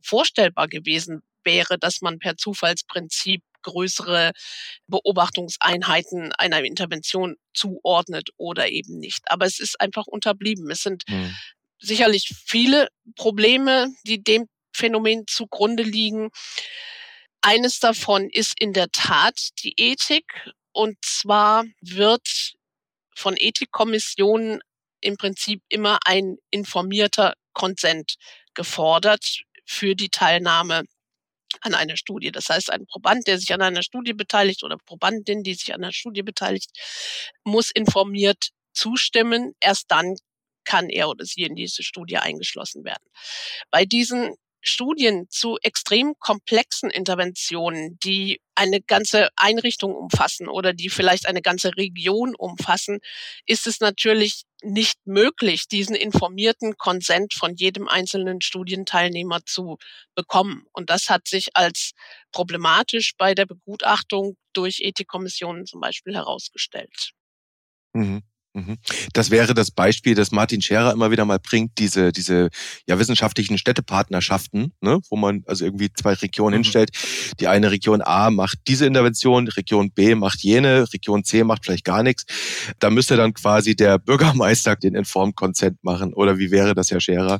[0.01, 4.31] vorstellbar gewesen wäre, dass man per Zufallsprinzip größere
[4.87, 9.23] Beobachtungseinheiten einer Intervention zuordnet oder eben nicht.
[9.25, 10.71] Aber es ist einfach unterblieben.
[10.71, 11.35] Es sind mhm.
[11.79, 16.29] sicherlich viele Probleme, die dem Phänomen zugrunde liegen.
[17.41, 20.51] Eines davon ist in der Tat die Ethik.
[20.71, 22.56] Und zwar wird
[23.17, 24.61] von Ethikkommissionen
[25.01, 28.15] im Prinzip immer ein informierter Konsent
[28.53, 30.83] gefordert für die Teilnahme
[31.61, 32.31] an einer Studie.
[32.31, 35.83] Das heißt, ein Proband, der sich an einer Studie beteiligt oder Probandin, die sich an
[35.83, 36.69] einer Studie beteiligt,
[37.43, 39.53] muss informiert zustimmen.
[39.59, 40.15] Erst dann
[40.63, 43.03] kann er oder sie in diese Studie eingeschlossen werden.
[43.71, 44.35] Bei diesen
[44.67, 51.75] Studien zu extrem komplexen Interventionen, die eine ganze Einrichtung umfassen oder die vielleicht eine ganze
[51.77, 52.99] Region umfassen,
[53.45, 59.77] ist es natürlich nicht möglich, diesen informierten Konsent von jedem einzelnen Studienteilnehmer zu
[60.15, 60.65] bekommen.
[60.71, 61.91] Und das hat sich als
[62.31, 67.11] problematisch bei der Begutachtung durch Ethikkommissionen zum Beispiel herausgestellt.
[67.93, 68.23] Mhm.
[68.57, 68.77] Mhm.
[69.13, 72.49] Das wäre das Beispiel, das Martin Scherer immer wieder mal bringt, diese, diese
[72.87, 76.63] ja, wissenschaftlichen Städtepartnerschaften, ne, wo man also irgendwie zwei Regionen mhm.
[76.63, 76.89] hinstellt.
[77.39, 81.85] Die eine Region A macht diese Intervention, Region B macht jene, Region C macht vielleicht
[81.85, 82.25] gar nichts.
[82.79, 86.15] Da müsste dann quasi der Bürgermeister den Informed Consent machen.
[86.15, 87.39] Oder wie wäre das, Herr Scherer?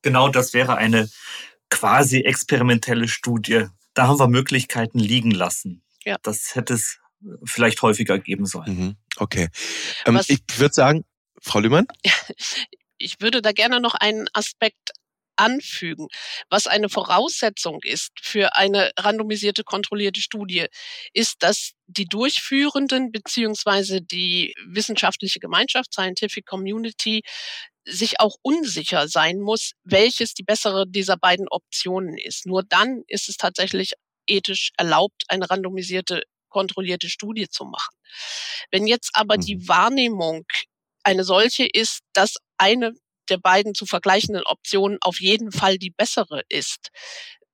[0.00, 1.10] Genau, das wäre eine
[1.68, 3.66] quasi experimentelle Studie.
[3.92, 5.82] Da haben wir Möglichkeiten liegen lassen.
[6.06, 6.16] Ja.
[6.22, 6.98] Das hätte es
[7.44, 8.78] vielleicht häufiger geben sollen.
[8.78, 8.96] Mhm.
[9.16, 9.48] Okay.
[10.06, 11.04] Ähm, ich würde sagen,
[11.40, 11.86] Frau Lühmann?
[13.00, 14.90] Ich würde da gerne noch einen Aspekt
[15.38, 16.08] anfügen.
[16.50, 20.66] Was eine Voraussetzung ist für eine randomisierte kontrollierte Studie,
[21.12, 27.22] ist, dass die Durchführenden beziehungsweise die wissenschaftliche Gemeinschaft, Scientific Community,
[27.84, 32.46] sich auch unsicher sein muss, welches die bessere dieser beiden Optionen ist.
[32.46, 33.92] Nur dann ist es tatsächlich
[34.26, 37.94] ethisch erlaubt, eine randomisierte kontrollierte Studie zu machen.
[38.70, 39.68] Wenn jetzt aber die mhm.
[39.68, 40.46] Wahrnehmung
[41.02, 42.92] eine solche ist, dass eine
[43.28, 46.90] der beiden zu vergleichenden Optionen auf jeden Fall die bessere ist,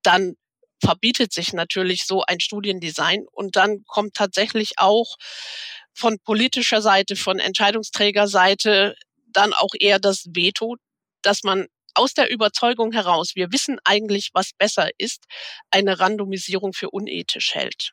[0.02, 0.34] dann
[0.82, 5.16] verbietet sich natürlich so ein Studiendesign und dann kommt tatsächlich auch
[5.94, 8.94] von politischer Seite, von Entscheidungsträgerseite
[9.28, 10.76] dann auch eher das Veto,
[11.22, 15.24] dass man aus der Überzeugung heraus, wir wissen eigentlich, was besser ist,
[15.70, 17.92] eine Randomisierung für unethisch hält.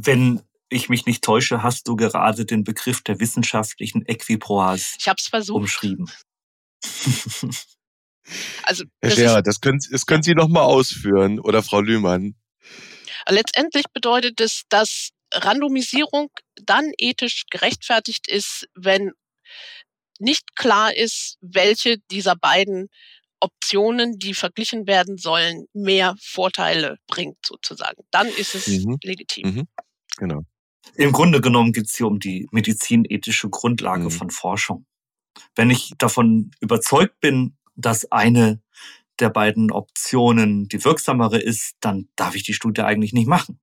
[0.00, 5.28] Wenn ich mich nicht täusche, hast du gerade den Begriff der wissenschaftlichen Equipoise ich hab's
[5.28, 5.56] versucht.
[5.56, 6.10] umschrieben.
[8.62, 12.34] also, Herr Scherer, das können, das können Sie noch mal ausführen oder Frau Lühmann.
[13.28, 16.30] Letztendlich bedeutet es, dass Randomisierung
[16.62, 19.12] dann ethisch gerechtfertigt ist, wenn
[20.18, 22.88] nicht klar ist, welche dieser beiden
[23.40, 28.02] Optionen, die verglichen werden sollen, mehr Vorteile bringt sozusagen.
[28.10, 28.98] Dann ist es mhm.
[29.02, 29.54] legitim.
[29.54, 29.68] Mhm.
[30.16, 30.42] Genau.
[30.94, 34.10] Im Grunde genommen geht es hier um die medizinethische Grundlage mhm.
[34.10, 34.86] von Forschung.
[35.54, 38.60] Wenn ich davon überzeugt bin, dass eine
[39.20, 43.60] der beiden Optionen die wirksamere ist, dann darf ich die Studie eigentlich nicht machen,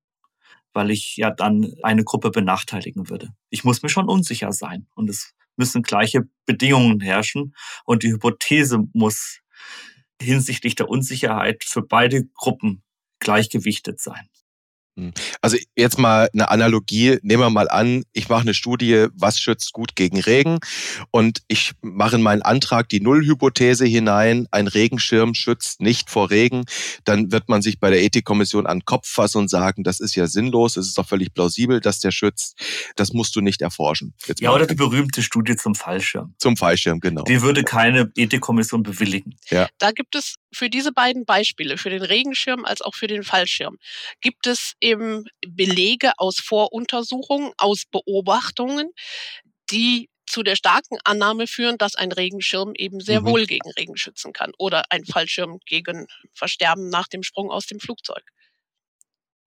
[0.74, 3.30] weil ich ja dann eine Gruppe benachteiligen würde.
[3.50, 7.56] Ich muss mir schon unsicher sein und es müssen gleiche Bedingungen herrschen
[7.86, 9.40] und die Hypothese muss
[10.22, 12.84] hinsichtlich der Unsicherheit für beide Gruppen
[13.20, 14.30] gleichgewichtet sein.
[14.98, 15.12] Hm.
[15.42, 17.18] Also jetzt mal eine Analogie.
[17.22, 20.60] Nehmen wir mal an, ich mache eine Studie, was schützt gut gegen Regen
[21.12, 26.66] und ich mache in meinen Antrag die Nullhypothese hinein, ein Regenschirm schützt nicht vor Regen.
[27.04, 30.16] Dann wird man sich bei der Ethikkommission an den Kopf fassen und sagen, das ist
[30.16, 32.58] ja sinnlos, es ist doch völlig plausibel, dass der schützt.
[32.96, 34.14] Das musst du nicht erforschen.
[34.26, 36.36] Jetzt ja, oder die berühmte Studie zum Fallschirm.
[36.38, 37.24] Zum Fallschirm, genau.
[37.24, 39.36] Die würde keine Ethikkommission bewilligen.
[39.50, 39.68] Ja.
[39.78, 43.78] Da gibt es für diese beiden Beispiele, für den Regenschirm als auch für den Fallschirm,
[44.22, 48.92] gibt es eben Belege aus Voruntersuchungen, aus Beobachtungen,
[49.72, 53.26] die zu der starken Annahme führen, dass ein Regenschirm eben sehr mhm.
[53.28, 57.80] wohl gegen Regen schützen kann oder ein Fallschirm gegen Versterben nach dem Sprung aus dem
[57.80, 58.24] Flugzeug.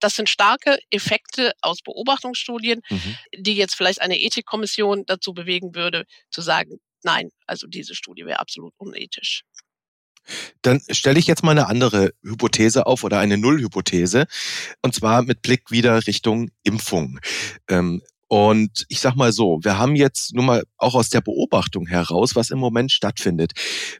[0.00, 3.16] Das sind starke Effekte aus Beobachtungsstudien, mhm.
[3.36, 8.38] die jetzt vielleicht eine Ethikkommission dazu bewegen würde, zu sagen, nein, also diese Studie wäre
[8.38, 9.42] absolut unethisch.
[10.62, 14.26] Dann stelle ich jetzt mal eine andere Hypothese auf oder eine Nullhypothese.
[14.82, 17.18] Und zwar mit Blick wieder Richtung Impfung.
[17.68, 21.86] Ähm, und ich sag mal so, wir haben jetzt nur mal auch aus der Beobachtung
[21.86, 23.52] heraus, was im Moment stattfindet.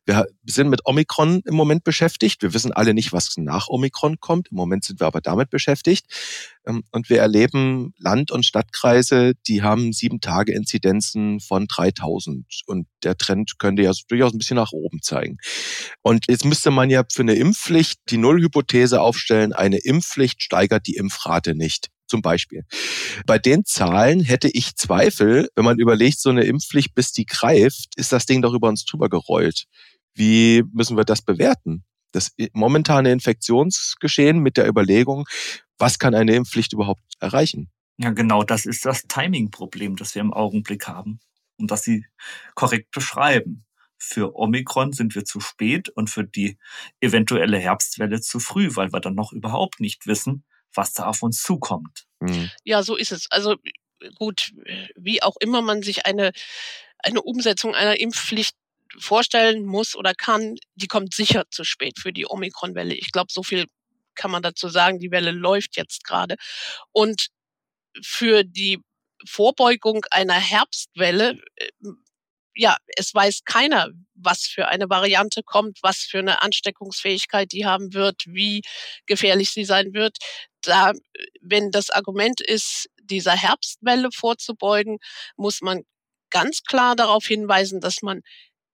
[0.05, 2.43] Wir sind mit Omikron im Moment beschäftigt.
[2.43, 4.49] Wir wissen alle nicht, was nach Omikron kommt.
[4.51, 6.07] Im Moment sind wir aber damit beschäftigt.
[6.67, 12.45] Ähm, und wir erleben Land- und Stadtkreise, die haben sieben Tage Inzidenzen von 3000.
[12.67, 15.39] Und der Trend könnte ja durchaus ein bisschen nach oben zeigen.
[16.03, 20.97] Und jetzt müsste man ja für eine Impfpflicht die Nullhypothese aufstellen, eine Impfpflicht steigert die
[20.97, 22.65] Impfrate nicht zum Beispiel.
[23.27, 27.97] Bei den Zahlen hätte ich Zweifel, wenn man überlegt, so eine Impfpflicht, bis die greift,
[27.97, 29.65] ist das Ding doch über uns drüber gerollt.
[30.15, 31.85] Wie müssen wir das bewerten?
[32.13, 35.27] Das momentane Infektionsgeschehen mit der Überlegung,
[35.79, 37.71] was kann eine Impfpflicht überhaupt erreichen?
[37.99, 41.21] Ja, genau, das ist das Timing-Problem, das wir im Augenblick haben
[41.59, 42.07] und das Sie
[42.55, 43.65] korrekt beschreiben.
[43.99, 46.57] Für Omikron sind wir zu spät und für die
[47.01, 50.45] eventuelle Herbstwelle zu früh, weil wir dann noch überhaupt nicht wissen,
[50.75, 52.05] was da auf uns zukommt.
[52.21, 52.51] Mhm.
[52.65, 53.31] Ja, so ist es.
[53.31, 53.57] Also
[54.15, 54.53] gut,
[54.97, 56.33] wie auch immer man sich eine,
[56.99, 58.57] eine Umsetzung einer Impfpflicht
[58.99, 62.95] vorstellen muss oder kann, die kommt sicher zu spät für die Omikron-Welle.
[62.95, 63.67] Ich glaube, so viel
[64.15, 64.99] kann man dazu sagen.
[64.99, 66.37] Die Welle läuft jetzt gerade.
[66.93, 67.29] Und
[68.03, 68.81] für die
[69.27, 71.69] Vorbeugung einer Herbstwelle, äh,
[72.59, 77.95] ja, es weiß keiner, was für eine Variante kommt, was für eine Ansteckungsfähigkeit die haben
[77.95, 78.63] wird, wie
[79.07, 80.19] gefährlich sie sein wird.
[80.63, 80.93] Da,
[81.41, 84.99] wenn das Argument ist, dieser Herbstwelle vorzubeugen,
[85.37, 85.83] muss man
[86.31, 88.23] ganz klar darauf hinweisen, dass man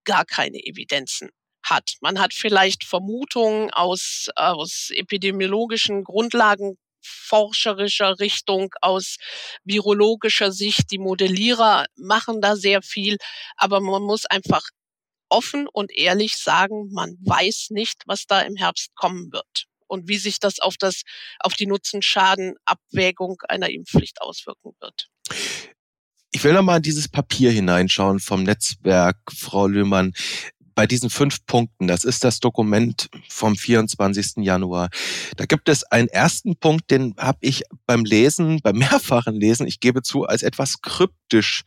[0.05, 1.29] gar keine Evidenzen
[1.63, 1.97] hat.
[2.01, 9.17] Man hat vielleicht Vermutungen aus, aus epidemiologischen Grundlagen forscherischer Richtung, aus
[9.65, 10.91] virologischer Sicht.
[10.91, 13.17] Die Modellierer machen da sehr viel,
[13.57, 14.63] aber man muss einfach
[15.29, 20.19] offen und ehrlich sagen, man weiß nicht, was da im Herbst kommen wird und wie
[20.19, 21.03] sich das auf das,
[21.41, 25.09] auf die Nutzen-Schaden-Abwägung einer Impfpflicht auswirken wird.
[26.33, 30.13] Ich will noch mal in dieses Papier hineinschauen vom Netzwerk, Frau Löhmann
[30.75, 34.45] bei diesen fünf Punkten, das ist das Dokument vom 24.
[34.45, 34.91] Januar,
[35.37, 39.81] da gibt es einen ersten Punkt, den habe ich beim Lesen, beim mehrfachen Lesen, ich
[39.81, 41.63] gebe zu, als etwas kryptisch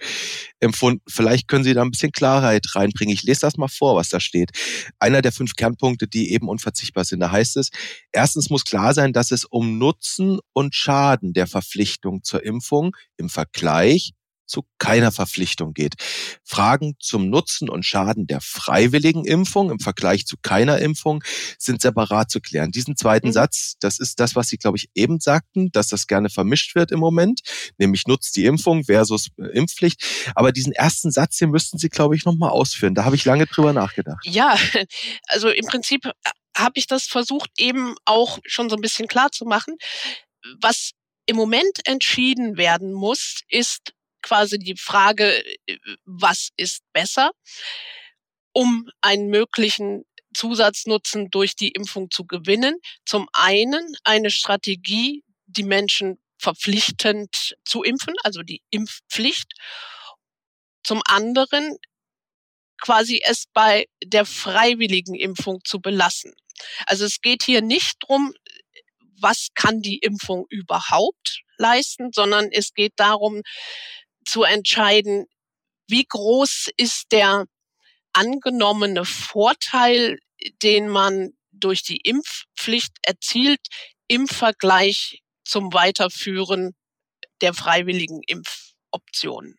[0.60, 1.02] empfunden.
[1.08, 3.14] Vielleicht können Sie da ein bisschen Klarheit reinbringen.
[3.14, 4.52] Ich lese das mal vor, was da steht.
[5.00, 7.20] Einer der fünf Kernpunkte, die eben unverzichtbar sind.
[7.20, 7.70] Da heißt es,
[8.12, 13.30] erstens muss klar sein, dass es um Nutzen und Schaden der Verpflichtung zur Impfung im
[13.30, 14.14] Vergleich
[14.48, 15.96] zu keiner Verpflichtung geht.
[16.44, 21.24] Fragen zum Nutzen und Schaden der freiwilligen Impfung im Vergleich zu keiner Impfung
[21.58, 22.72] sind separat zu klären.
[22.72, 23.34] Diesen zweiten mhm.
[23.34, 26.92] Satz, das ist das, was Sie, glaube ich, eben sagten, dass das gerne vermischt wird
[26.92, 27.42] im Moment,
[27.78, 30.32] nämlich nutzt die Impfung versus äh, Impfpflicht.
[30.36, 32.96] Aber diesen ersten Satz, den müssten Sie, glaube ich, nochmal ausführen.
[32.96, 34.26] Da habe ich lange drüber nachgedacht.
[34.26, 34.58] Ja,
[35.28, 36.12] also im Prinzip äh,
[36.58, 39.76] habe ich das versucht, eben auch schon so ein bisschen klar zu machen.
[40.62, 40.92] Was
[41.26, 47.32] im Moment entschieden werden muss, ist, quasi die Frage, äh, was ist besser,
[48.54, 50.04] um einen möglichen
[50.34, 52.80] Zusatznutzen durch die Impfung zu gewinnen.
[53.06, 59.54] Zum einen eine Strategie, die Menschen verpflichtend zu impfen, also die Impfpflicht.
[60.84, 61.78] Zum anderen
[62.80, 66.34] quasi es bei der freiwilligen Impfung zu belassen.
[66.86, 68.34] Also es geht hier nicht drum,
[69.20, 73.42] was kann die Impfung überhaupt leisten, sondern es geht darum,
[74.28, 75.26] zu entscheiden,
[75.88, 77.46] wie groß ist der
[78.14, 80.20] angenommene Vorteil,
[80.62, 83.62] den man durch die Impfpflicht erzielt
[84.08, 86.76] im Vergleich zum Weiterführen
[87.42, 89.58] der freiwilligen Impfoptionen.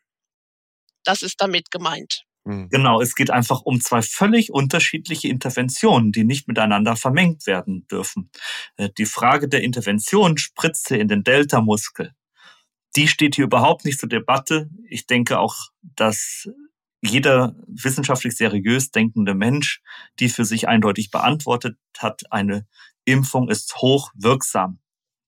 [1.05, 2.25] Das ist damit gemeint.
[2.45, 2.69] Hm.
[2.69, 8.31] Genau, es geht einfach um zwei völlig unterschiedliche Interventionen, die nicht miteinander vermengt werden dürfen.
[8.77, 12.15] Äh, die Frage der Intervention Spritze in den Delta-Muskel
[12.99, 14.69] die steht hier überhaupt nicht zur Debatte.
[14.89, 16.51] Ich denke auch, dass
[17.01, 19.83] jeder wissenschaftlich seriös denkende Mensch,
[20.19, 22.67] die für sich eindeutig beantwortet hat, eine
[23.05, 24.81] Impfung ist hochwirksam.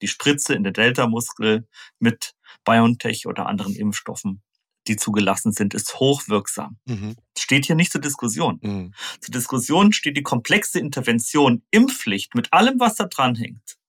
[0.03, 1.69] Die Spritze in der Delta-Muskel
[2.01, 4.43] mit BioNTech oder anderen Impfstoffen,
[4.89, 6.77] die zugelassen sind, ist hochwirksam.
[6.87, 7.15] Mhm.
[7.39, 8.59] Steht hier nicht zur Diskussion.
[8.63, 8.95] Mhm.
[9.21, 13.80] Zur Diskussion steht die komplexe Intervention Impfpflicht mit allem, was da dran hängt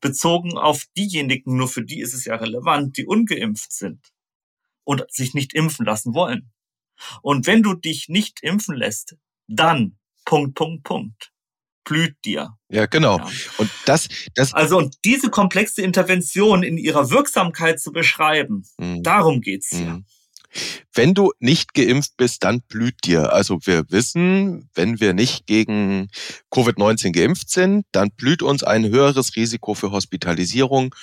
[0.00, 4.12] bezogen auf diejenigen, nur für die ist es ja relevant, die ungeimpft sind
[4.84, 6.52] und sich nicht impfen lassen wollen.
[7.22, 9.16] Und wenn du dich nicht impfen lässt,
[9.48, 11.32] dann Punkt, Punkt, Punkt
[11.84, 12.56] blüht dir.
[12.68, 13.18] Ja, genau.
[13.18, 13.30] Ja.
[13.58, 14.54] Und das, das.
[14.54, 19.02] Also, und diese komplexe Intervention in ihrer Wirksamkeit zu beschreiben, mhm.
[19.02, 19.94] darum geht's hier.
[19.94, 20.06] Mhm.
[20.92, 23.32] Wenn du nicht geimpft bist, dann blüht dir.
[23.32, 26.08] Also wir wissen, wenn wir nicht gegen
[26.50, 30.94] Covid-19 geimpft sind, dann blüht uns ein höheres Risiko für Hospitalisierung,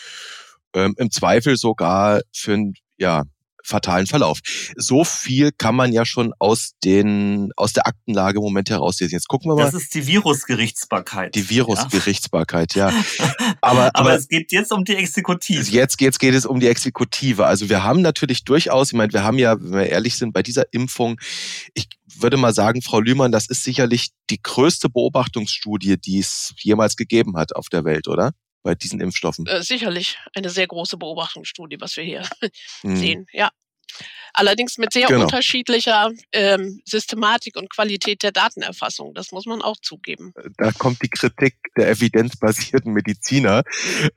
[0.74, 3.24] ähm, im Zweifel sogar für ein ja,
[3.70, 4.40] fatalen Verlauf.
[4.76, 9.16] So viel kann man ja schon aus den aus der Aktenlage im Moment herauslesen.
[9.16, 9.64] Jetzt gucken wir mal.
[9.64, 11.36] Das ist die Virusgerichtsbarkeit.
[11.36, 12.90] Die Virusgerichtsbarkeit, ja.
[12.90, 13.04] ja.
[13.62, 15.70] aber, aber, aber es geht jetzt um die Exekutive.
[15.70, 17.46] Jetzt, jetzt geht es um die Exekutive.
[17.46, 20.44] Also wir haben natürlich durchaus, ich meine, wir haben ja, wenn wir ehrlich sind, bei
[20.44, 21.20] dieser Impfung,
[21.74, 26.96] ich würde mal sagen, Frau Lühmann, das ist sicherlich die größte Beobachtungsstudie, die es jemals
[26.96, 28.32] gegeben hat auf der Welt, oder?
[28.64, 29.46] Bei diesen Impfstoffen?
[29.48, 32.28] Äh, sicherlich eine sehr große Beobachtungsstudie, was wir hier
[32.82, 32.96] hm.
[32.96, 33.52] sehen, ja.
[34.34, 35.24] Allerdings mit sehr genau.
[35.24, 39.14] unterschiedlicher ähm, Systematik und Qualität der Datenerfassung.
[39.14, 40.34] Das muss man auch zugeben.
[40.58, 43.64] Da kommt die Kritik der evidenzbasierten Mediziner.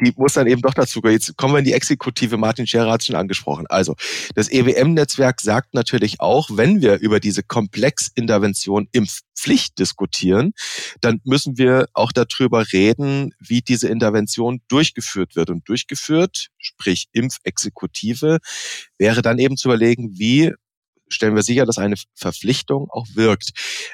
[0.01, 1.13] Die muss dann eben doch dazu gehen.
[1.13, 2.37] Jetzt kommen wir in die Exekutive.
[2.37, 3.67] Martin Scherer hat es schon angesprochen.
[3.69, 3.95] Also,
[4.35, 10.53] das EWM-Netzwerk sagt natürlich auch, wenn wir über diese Komplexintervention Impfpflicht diskutieren,
[11.01, 15.51] dann müssen wir auch darüber reden, wie diese Intervention durchgeführt wird.
[15.51, 18.39] Und durchgeführt, sprich Impfexekutive,
[18.99, 20.53] wäre dann eben zu überlegen, wie
[21.09, 23.51] stellen wir sicher, dass eine Verpflichtung auch wirkt.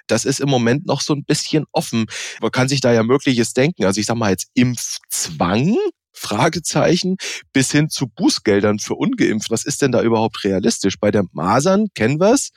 [0.06, 2.06] Das ist im Moment noch so ein bisschen offen.
[2.40, 3.84] Man kann sich da ja Mögliches denken.
[3.84, 5.76] Also ich sage mal jetzt Impfzwang,
[6.12, 7.16] Fragezeichen,
[7.52, 9.50] bis hin zu Bußgeldern für ungeimpft.
[9.50, 10.98] Was ist denn da überhaupt realistisch?
[10.98, 12.50] Bei der Masern kennen wir es.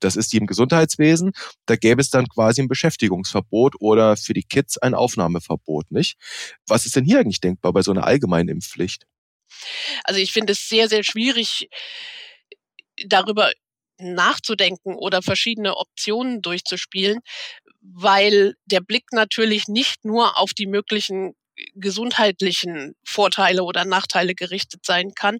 [0.00, 1.32] Das ist die im Gesundheitswesen.
[1.66, 6.16] Da gäbe es dann quasi ein Beschäftigungsverbot oder für die Kids ein Aufnahmeverbot, nicht?
[6.66, 9.06] Was ist denn hier eigentlich denkbar bei so einer allgemeinen Impfpflicht?
[10.04, 11.68] Also ich finde es sehr, sehr schwierig,
[13.06, 13.52] darüber
[14.00, 17.20] nachzudenken oder verschiedene Optionen durchzuspielen,
[17.80, 21.34] weil der Blick natürlich nicht nur auf die möglichen
[21.74, 25.38] gesundheitlichen Vorteile oder Nachteile gerichtet sein kann,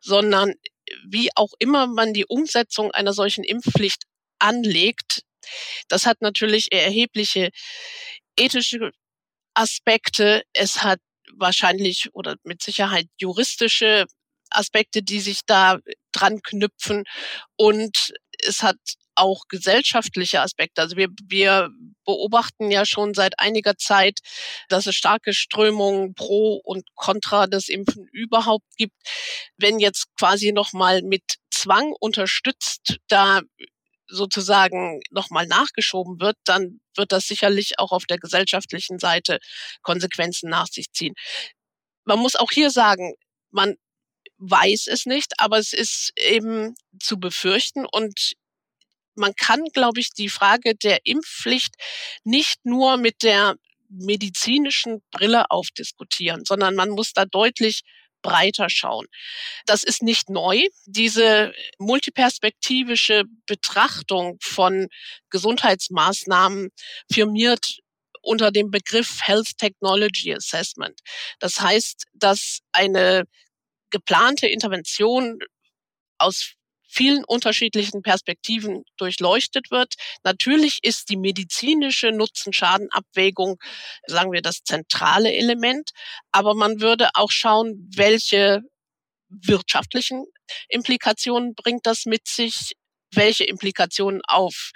[0.00, 0.54] sondern
[1.06, 4.02] wie auch immer man die Umsetzung einer solchen Impfpflicht
[4.40, 5.22] anlegt,
[5.88, 7.50] das hat natürlich erhebliche
[8.36, 8.90] ethische
[9.54, 10.42] Aspekte.
[10.52, 11.00] Es hat
[11.34, 14.06] wahrscheinlich oder mit Sicherheit juristische
[14.50, 15.78] Aspekte, die sich da
[16.12, 17.04] dran knüpfen.
[17.56, 18.78] Und es hat
[19.14, 20.80] auch gesellschaftliche Aspekte.
[20.80, 21.68] Also wir, wir
[22.04, 24.20] beobachten ja schon seit einiger Zeit,
[24.68, 28.96] dass es starke Strömungen pro und contra des Impfen überhaupt gibt.
[29.58, 33.42] Wenn jetzt quasi nochmal mit Zwang unterstützt, da
[34.06, 39.38] sozusagen nochmal nachgeschoben wird, dann wird das sicherlich auch auf der gesellschaftlichen Seite
[39.82, 41.14] Konsequenzen nach sich ziehen.
[42.04, 43.14] Man muss auch hier sagen,
[43.50, 43.76] man
[44.40, 48.32] weiß es nicht, aber es ist eben zu befürchten und
[49.14, 51.74] man kann, glaube ich, die Frage der Impfpflicht
[52.24, 53.56] nicht nur mit der
[53.88, 57.82] medizinischen Brille aufdiskutieren, sondern man muss da deutlich
[58.22, 59.06] breiter schauen.
[59.66, 60.66] Das ist nicht neu.
[60.86, 64.88] Diese multiperspektivische Betrachtung von
[65.30, 66.70] Gesundheitsmaßnahmen
[67.10, 67.78] firmiert
[68.22, 71.00] unter dem Begriff Health Technology Assessment.
[71.38, 73.24] Das heißt, dass eine
[73.90, 75.38] geplante Intervention
[76.18, 76.54] aus
[76.90, 79.94] vielen unterschiedlichen Perspektiven durchleuchtet wird.
[80.24, 83.58] Natürlich ist die medizinische Nutzen-Schaden-Abwägung,
[84.06, 85.90] sagen wir, das zentrale Element,
[86.32, 88.62] aber man würde auch schauen, welche
[89.28, 90.24] wirtschaftlichen
[90.68, 92.72] Implikationen bringt das mit sich,
[93.12, 94.72] welche Implikationen auf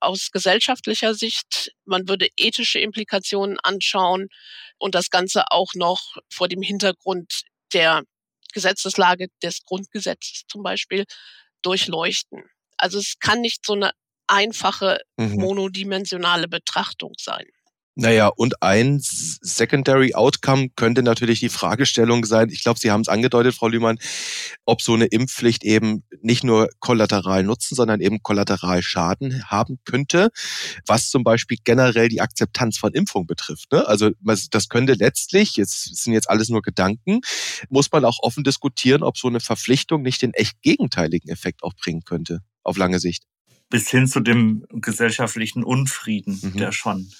[0.00, 1.72] aus gesellschaftlicher Sicht.
[1.84, 4.28] Man würde ethische Implikationen anschauen
[4.78, 8.02] und das Ganze auch noch vor dem Hintergrund der
[8.52, 11.04] Gesetzeslage des Grundgesetzes zum Beispiel
[11.62, 12.44] durchleuchten.
[12.76, 13.92] Also es kann nicht so eine
[14.26, 15.34] einfache mhm.
[15.34, 17.46] monodimensionale Betrachtung sein.
[17.96, 23.08] Naja, und ein Secondary Outcome könnte natürlich die Fragestellung sein, ich glaube, Sie haben es
[23.08, 23.98] angedeutet, Frau Lühmann,
[24.64, 30.30] ob so eine Impfpflicht eben nicht nur kollateral Nutzen, sondern eben kollateral Schaden haben könnte,
[30.86, 33.72] was zum Beispiel generell die Akzeptanz von Impfung betrifft.
[33.72, 33.86] Ne?
[33.86, 34.10] Also
[34.50, 37.20] das könnte letztlich, jetzt sind jetzt alles nur Gedanken,
[37.70, 41.74] muss man auch offen diskutieren, ob so eine Verpflichtung nicht den echt gegenteiligen Effekt auch
[41.74, 43.24] bringen könnte, auf lange Sicht.
[43.68, 46.56] Bis hin zu dem gesellschaftlichen Unfrieden, mhm.
[46.56, 47.10] der schon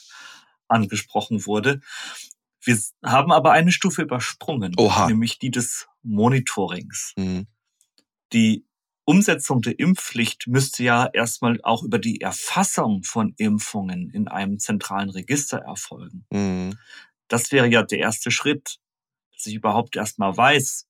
[0.71, 1.81] angesprochen wurde.
[2.62, 5.07] Wir haben aber eine Stufe übersprungen, Oha.
[5.07, 7.14] nämlich die des Monitorings.
[7.16, 7.47] Mhm.
[8.33, 8.66] Die
[9.05, 15.11] Umsetzung der Impfpflicht müsste ja erstmal auch über die Erfassung von Impfungen in einem zentralen
[15.11, 16.27] Register erfolgen.
[16.31, 16.79] Mhm.
[17.29, 18.79] Das wäre ja der erste Schritt,
[19.33, 20.87] dass ich überhaupt erstmal weiß,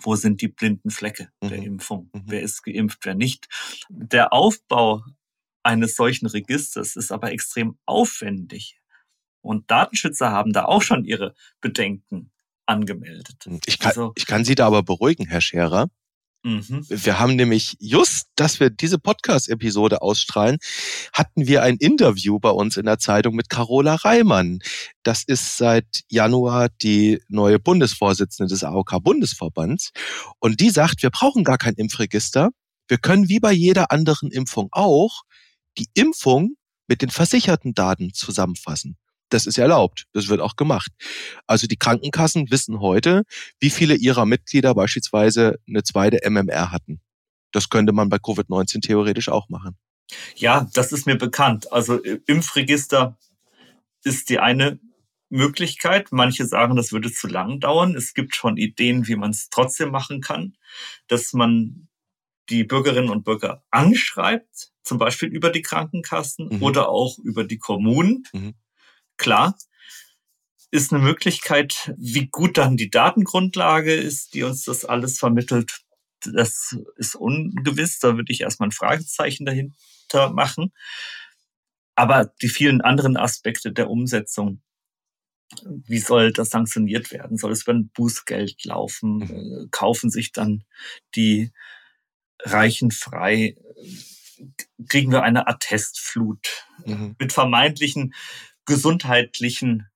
[0.00, 1.48] wo sind die blinden Flecke mhm.
[1.48, 2.10] der Impfung?
[2.14, 2.22] Mhm.
[2.26, 3.48] Wer ist geimpft, wer nicht?
[3.88, 5.04] Der Aufbau
[5.62, 8.79] eines solchen Registers ist aber extrem aufwendig.
[9.42, 12.30] Und Datenschützer haben da auch schon ihre Bedenken
[12.66, 13.46] angemeldet.
[13.66, 15.88] Ich kann, also, ich kann Sie da aber beruhigen, Herr Scherer.
[16.42, 16.86] Mhm.
[16.88, 20.56] Wir haben nämlich just, dass wir diese Podcast-Episode ausstrahlen,
[21.12, 24.60] hatten wir ein Interview bei uns in der Zeitung mit Carola Reimann.
[25.02, 29.90] Das ist seit Januar die neue Bundesvorsitzende des AOK-Bundesverbands.
[30.38, 32.50] Und die sagt, wir brauchen gar kein Impfregister.
[32.88, 35.22] Wir können wie bei jeder anderen Impfung auch
[35.76, 38.96] die Impfung mit den versicherten Daten zusammenfassen.
[39.30, 40.06] Das ist erlaubt.
[40.12, 40.92] Das wird auch gemacht.
[41.46, 43.22] Also die Krankenkassen wissen heute,
[43.58, 47.00] wie viele ihrer Mitglieder beispielsweise eine zweite MMR hatten.
[47.52, 49.76] Das könnte man bei Covid-19 theoretisch auch machen.
[50.36, 51.72] Ja, das ist mir bekannt.
[51.72, 53.16] Also äh, Impfregister
[54.02, 54.78] ist die eine
[55.28, 56.08] Möglichkeit.
[56.10, 57.94] Manche sagen, das würde zu lang dauern.
[57.94, 60.56] Es gibt schon Ideen, wie man es trotzdem machen kann,
[61.06, 61.88] dass man
[62.50, 66.62] die Bürgerinnen und Bürger anschreibt, zum Beispiel über die Krankenkassen mhm.
[66.62, 68.24] oder auch über die Kommunen.
[68.32, 68.54] Mhm.
[69.20, 69.54] Klar,
[70.70, 75.82] ist eine Möglichkeit, wie gut dann die Datengrundlage ist, die uns das alles vermittelt.
[76.24, 77.98] Das ist ungewiss.
[77.98, 80.72] Da würde ich erstmal ein Fragezeichen dahinter machen.
[81.96, 84.62] Aber die vielen anderen Aspekte der Umsetzung,
[85.66, 87.36] wie soll das sanktioniert werden?
[87.36, 89.18] Soll es über ein Bußgeld laufen?
[89.18, 89.64] Mhm.
[89.64, 90.64] Äh, kaufen sich dann
[91.14, 91.52] die
[92.38, 93.54] Reichen frei?
[94.88, 97.16] Kriegen wir eine Attestflut mhm.
[97.18, 98.14] mit vermeintlichen
[98.70, 99.88] gesundheitlichen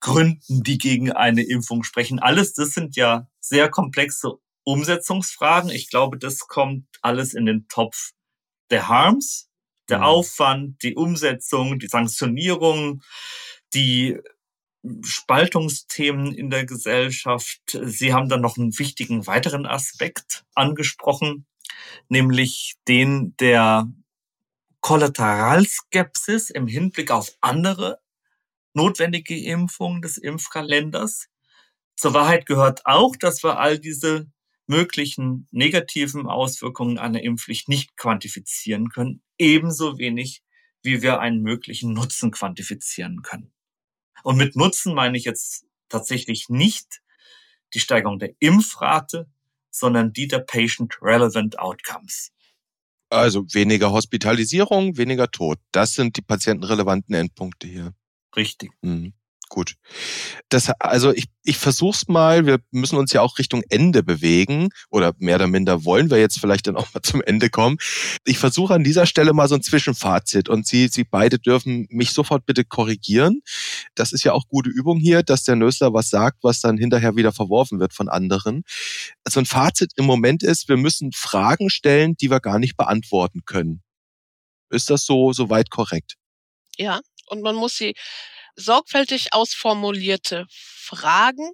[0.00, 2.18] Gründen, die gegen eine Impfung sprechen.
[2.18, 4.32] Alles das sind ja sehr komplexe
[4.64, 5.70] Umsetzungsfragen.
[5.70, 8.12] Ich glaube, das kommt alles in den Topf
[8.70, 9.50] der Harms,
[9.90, 10.04] der mhm.
[10.04, 13.02] Aufwand, die Umsetzung, die Sanktionierung,
[13.74, 14.18] die
[15.02, 17.60] Spaltungsthemen in der Gesellschaft.
[17.82, 21.46] Sie haben dann noch einen wichtigen weiteren Aspekt angesprochen,
[22.08, 23.86] nämlich den der
[24.80, 28.03] Kollateralskepsis im Hinblick auf andere
[28.74, 31.28] notwendige Impfung des Impfkalenders.
[31.96, 34.26] Zur Wahrheit gehört auch, dass wir all diese
[34.66, 40.42] möglichen negativen Auswirkungen einer Impfpflicht nicht quantifizieren können, ebenso wenig
[40.82, 43.52] wie wir einen möglichen Nutzen quantifizieren können.
[44.22, 47.00] Und mit Nutzen meine ich jetzt tatsächlich nicht
[47.72, 49.28] die Steigerung der Impfrate,
[49.70, 52.30] sondern die der Patient Relevant Outcomes.
[53.10, 55.58] Also weniger Hospitalisierung, weniger Tod.
[55.72, 57.94] Das sind die patientenrelevanten Endpunkte hier.
[58.36, 58.70] Richtig.
[58.82, 59.12] Mhm.
[59.50, 59.76] Gut.
[60.48, 65.14] Das, also ich, ich versuch's mal, wir müssen uns ja auch Richtung Ende bewegen oder
[65.18, 67.76] mehr oder minder wollen wir jetzt vielleicht dann auch mal zum Ende kommen.
[68.24, 72.12] Ich versuche an dieser Stelle mal so ein Zwischenfazit und Sie, Sie beide dürfen mich
[72.12, 73.42] sofort bitte korrigieren.
[73.94, 77.14] Das ist ja auch gute Übung hier, dass der Nösler was sagt, was dann hinterher
[77.14, 78.64] wieder verworfen wird von anderen.
[79.24, 83.42] Also ein Fazit im Moment ist, wir müssen Fragen stellen, die wir gar nicht beantworten
[83.44, 83.82] können.
[84.70, 86.16] Ist das so, so weit korrekt?
[86.76, 87.94] Ja, und man muss sie
[88.56, 91.50] sorgfältig ausformulierte Fragen,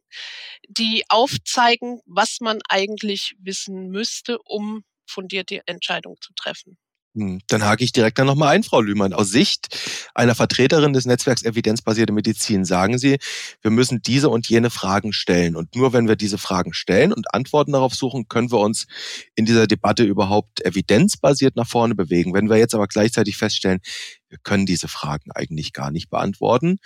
[0.69, 6.79] die aufzeigen, was man eigentlich wissen müsste, um fundierte Entscheidungen zu treffen.
[7.17, 9.13] Hm, dann hake ich direkt dann nochmal ein, Frau Lühmann.
[9.13, 9.77] Aus Sicht
[10.15, 13.19] einer Vertreterin des Netzwerks Evidenzbasierte Medizin sagen Sie,
[13.63, 15.57] wir müssen diese und jene Fragen stellen.
[15.57, 18.87] Und nur wenn wir diese Fragen stellen und Antworten darauf suchen, können wir uns
[19.35, 22.33] in dieser Debatte überhaupt evidenzbasiert nach vorne bewegen.
[22.33, 23.81] Wenn wir jetzt aber gleichzeitig feststellen,
[24.29, 26.79] wir können diese Fragen eigentlich gar nicht beantworten,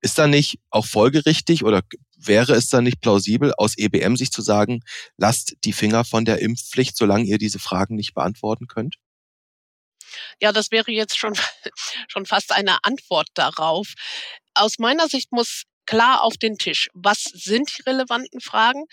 [0.00, 1.82] ist da nicht auch folgerichtig oder
[2.16, 4.80] wäre es dann nicht plausibel, aus EBM sich zu sagen,
[5.18, 8.96] lasst die Finger von der Impfpflicht, solange ihr diese Fragen nicht beantworten könnt?
[10.40, 11.34] Ja, das wäre jetzt schon,
[12.08, 13.94] schon fast eine Antwort darauf.
[14.54, 18.84] Aus meiner Sicht muss klar auf den Tisch, was sind die relevanten Fragen?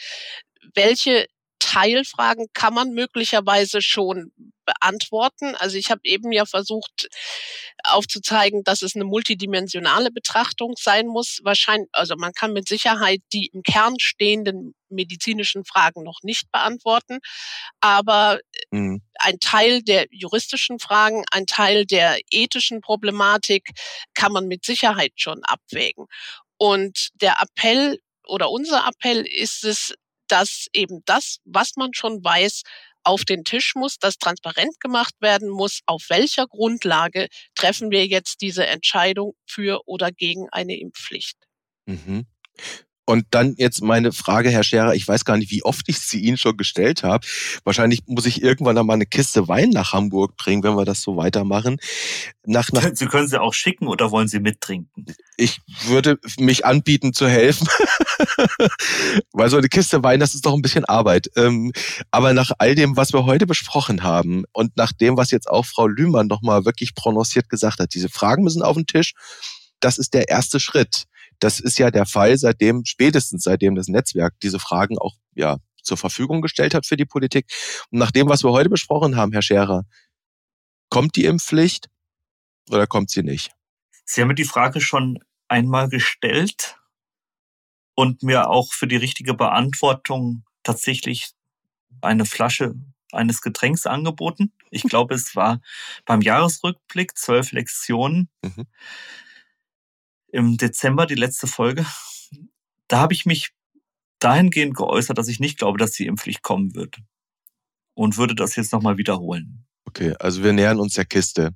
[0.76, 1.28] Welche
[1.60, 4.32] Teilfragen kann man möglicherweise schon
[4.66, 5.56] beantworten.
[5.56, 7.08] Also ich habe eben ja versucht
[7.84, 11.40] aufzuzeigen, dass es eine multidimensionale Betrachtung sein muss.
[11.44, 17.20] Wahrscheinlich, also man kann mit Sicherheit die im Kern stehenden medizinischen Fragen noch nicht beantworten,
[17.82, 18.40] aber
[18.74, 19.02] mhm.
[19.20, 23.70] ein Teil der juristischen Fragen, ein Teil der ethischen Problematik
[24.14, 26.08] kann man mit Sicherheit schon abwägen.
[26.58, 29.94] Und der Appell oder unser Appell ist es,
[30.28, 32.64] dass eben das, was man schon weiß,
[33.04, 38.42] auf den Tisch muss, dass transparent gemacht werden muss, auf welcher Grundlage treffen wir jetzt
[38.42, 41.38] diese Entscheidung für oder gegen eine Impfpflicht.
[41.86, 42.26] Mhm.
[43.06, 46.22] Und dann jetzt meine Frage, Herr Scherer, ich weiß gar nicht, wie oft ich sie
[46.22, 47.28] Ihnen schon gestellt habe.
[47.66, 51.18] Wahrscheinlich muss ich irgendwann einmal eine Kiste Wein nach Hamburg bringen, wenn wir das so
[51.18, 51.78] weitermachen.
[52.46, 55.06] Nach, nach sie können sie auch schicken oder wollen Sie mittrinken?
[55.36, 57.68] Ich würde mich anbieten zu helfen.
[59.34, 61.30] Weil so eine Kiste Wein, das ist doch ein bisschen Arbeit.
[61.36, 61.74] Ähm,
[62.12, 65.66] aber nach all dem, was wir heute besprochen haben und nach dem, was jetzt auch
[65.66, 69.14] Frau Lühmann nochmal wirklich prononciert gesagt hat, diese Fragen müssen auf den Tisch.
[69.82, 71.04] Das ist der erste Schritt.
[71.40, 75.98] Das ist ja der Fall, seitdem, spätestens seitdem das Netzwerk diese Fragen auch ja, zur
[75.98, 77.46] Verfügung gestellt hat für die Politik.
[77.92, 79.84] Und nach dem, was wir heute besprochen haben, Herr Scherer,
[80.90, 81.90] kommt die Impfpflicht
[82.70, 83.52] oder kommt sie nicht?
[84.06, 86.78] Sie haben mir die Frage schon einmal gestellt
[87.96, 91.32] und mir auch für die richtige Beantwortung tatsächlich
[92.02, 92.74] eine Flasche
[93.12, 94.52] eines Getränks angeboten.
[94.72, 95.62] Ich glaube, es war
[96.06, 98.30] beim Jahresrückblick zwölf Lektionen.
[98.42, 98.66] Mhm
[100.34, 101.86] im Dezember, die letzte Folge,
[102.88, 103.52] da habe ich mich
[104.20, 106.98] dahingehend geäußert, dass ich nicht glaube, dass die Impfpflicht kommen wird.
[107.94, 109.66] Und würde das jetzt nochmal wiederholen.
[109.86, 111.52] Okay, also wir nähern uns der Kiste.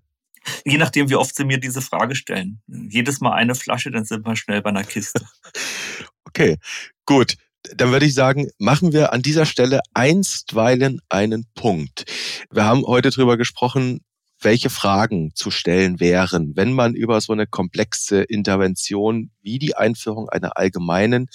[0.63, 2.61] Je nachdem, wie oft Sie mir diese Frage stellen.
[2.67, 5.25] Jedes Mal eine Flasche, dann sind wir schnell bei einer Kiste.
[6.25, 6.57] okay,
[7.05, 7.36] gut.
[7.75, 12.05] Dann würde ich sagen, machen wir an dieser Stelle einstweilen einen Punkt.
[12.51, 14.01] Wir haben heute drüber gesprochen,
[14.39, 20.29] welche Fragen zu stellen wären, wenn man über so eine komplexe Intervention wie die Einführung
[20.29, 21.27] einer allgemeinen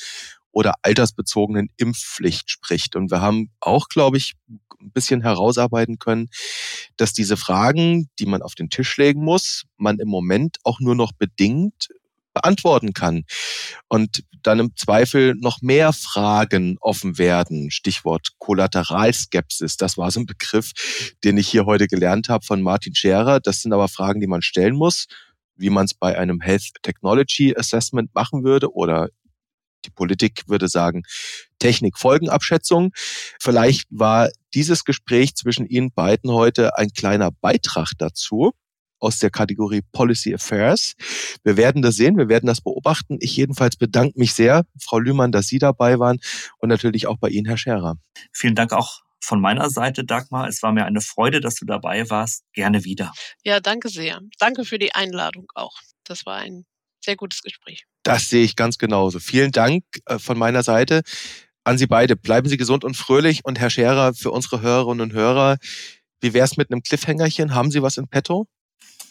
[0.53, 2.95] oder altersbezogenen Impfpflicht spricht.
[2.95, 4.35] Und wir haben auch, glaube ich,
[4.81, 6.29] ein bisschen herausarbeiten können,
[6.97, 10.95] dass diese Fragen, die man auf den Tisch legen muss, man im Moment auch nur
[10.95, 11.89] noch bedingt
[12.33, 13.25] beantworten kann.
[13.89, 17.71] Und dann im Zweifel noch mehr Fragen offen werden.
[17.71, 19.77] Stichwort Kollateralskepsis.
[19.77, 20.73] Das war so ein Begriff,
[21.25, 23.41] den ich hier heute gelernt habe von Martin Scherer.
[23.41, 25.07] Das sind aber Fragen, die man stellen muss,
[25.57, 29.09] wie man es bei einem Health Technology Assessment machen würde oder
[29.85, 31.03] die Politik würde sagen,
[31.59, 32.91] Technikfolgenabschätzung.
[33.41, 38.53] Vielleicht war dieses Gespräch zwischen Ihnen beiden heute ein kleiner Beitrag dazu
[39.03, 40.95] aus der Kategorie Policy Affairs.
[41.43, 43.19] Wir werden das sehen, wir werden das beobachten.
[43.21, 46.19] Ich jedenfalls bedanke mich sehr, Frau Lühmann, dass Sie dabei waren
[46.59, 47.97] und natürlich auch bei Ihnen, Herr Scherer.
[48.33, 50.49] Vielen Dank auch von meiner Seite, Dagmar.
[50.49, 52.45] Es war mir eine Freude, dass du dabei warst.
[52.53, 53.13] Gerne wieder.
[53.45, 54.21] Ja, danke sehr.
[54.39, 55.79] Danke für die Einladung auch.
[56.05, 56.65] Das war ein
[57.05, 57.85] sehr gutes Gespräch.
[58.03, 59.21] Das sehe ich ganz genauso.
[59.21, 61.03] Vielen Dank äh, von meiner Seite
[61.65, 62.17] an Sie beide.
[62.17, 63.45] Bleiben Sie gesund und fröhlich.
[63.45, 65.59] Und Herr Scherer, für unsere Hörerinnen und Hörer,
[66.21, 67.55] wie wäre es mit einem Cliffhangerchen?
[67.55, 68.47] Haben Sie was in petto?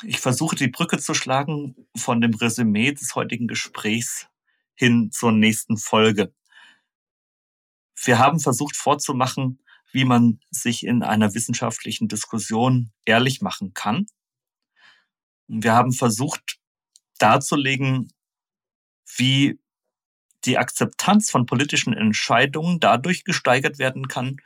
[0.03, 4.27] Ich versuche die Brücke zu schlagen von dem Resümee des heutigen Gesprächs
[4.73, 6.33] hin zur nächsten Folge.
[8.03, 9.59] Wir haben versucht vorzumachen,
[9.91, 14.07] wie man sich in einer wissenschaftlichen Diskussion ehrlich machen kann.
[15.47, 16.59] Wir haben versucht
[17.19, 18.11] darzulegen,
[19.17, 19.59] wie
[20.45, 24.37] die Akzeptanz von politischen Entscheidungen dadurch gesteigert werden kann,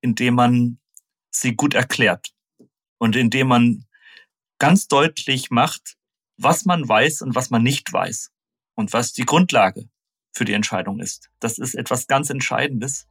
[0.00, 0.78] indem man
[1.30, 2.32] sie gut erklärt
[2.98, 3.85] und indem man
[4.58, 5.96] ganz deutlich macht,
[6.36, 8.30] was man weiß und was man nicht weiß
[8.74, 9.88] und was die Grundlage
[10.32, 11.30] für die Entscheidung ist.
[11.40, 13.06] Das ist etwas ganz Entscheidendes.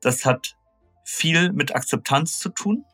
[0.00, 0.56] Das hat
[1.04, 2.84] viel mit Akzeptanz zu tun,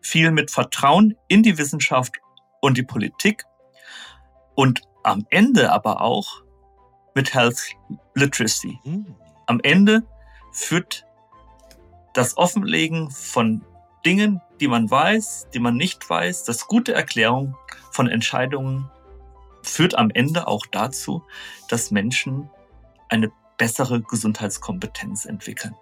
[0.00, 2.16] viel mit Vertrauen in die Wissenschaft
[2.60, 3.44] und die Politik
[4.54, 6.42] und am Ende aber auch
[7.14, 7.60] mit Health
[8.14, 8.78] Literacy.
[8.82, 9.14] Hm.
[9.46, 10.02] Am Ende
[10.52, 11.06] führt
[12.14, 13.64] das Offenlegen von
[14.04, 17.56] Dingen, die man weiß, die man nicht weiß, das gute Erklärung
[17.90, 18.90] von Entscheidungen
[19.62, 21.22] führt am Ende auch dazu,
[21.68, 22.48] dass Menschen
[23.08, 25.74] eine bessere Gesundheitskompetenz entwickeln.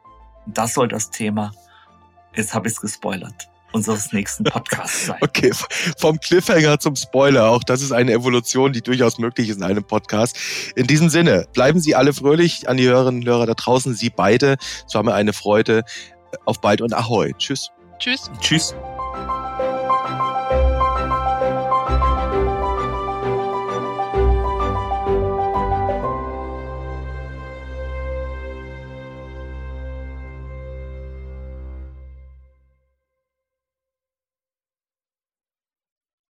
[0.46, 1.52] Das soll das Thema,
[2.34, 5.18] jetzt habe ich es gespoilert, unseres nächsten Podcasts sein.
[5.22, 5.52] Okay,
[5.98, 7.50] vom Cliffhanger zum Spoiler.
[7.50, 10.36] Auch das ist eine Evolution, die durchaus möglich ist in einem Podcast.
[10.74, 14.10] In diesem Sinne, bleiben Sie alle fröhlich an die Hörerinnen und Hörer da draußen, Sie
[14.10, 14.56] beide.
[14.86, 15.84] Es war mir eine Freude.
[16.44, 17.32] Auf bald und Ahoi.
[17.38, 17.70] Tschüss.
[17.98, 18.30] Tschüss.
[18.40, 18.74] Tschüss.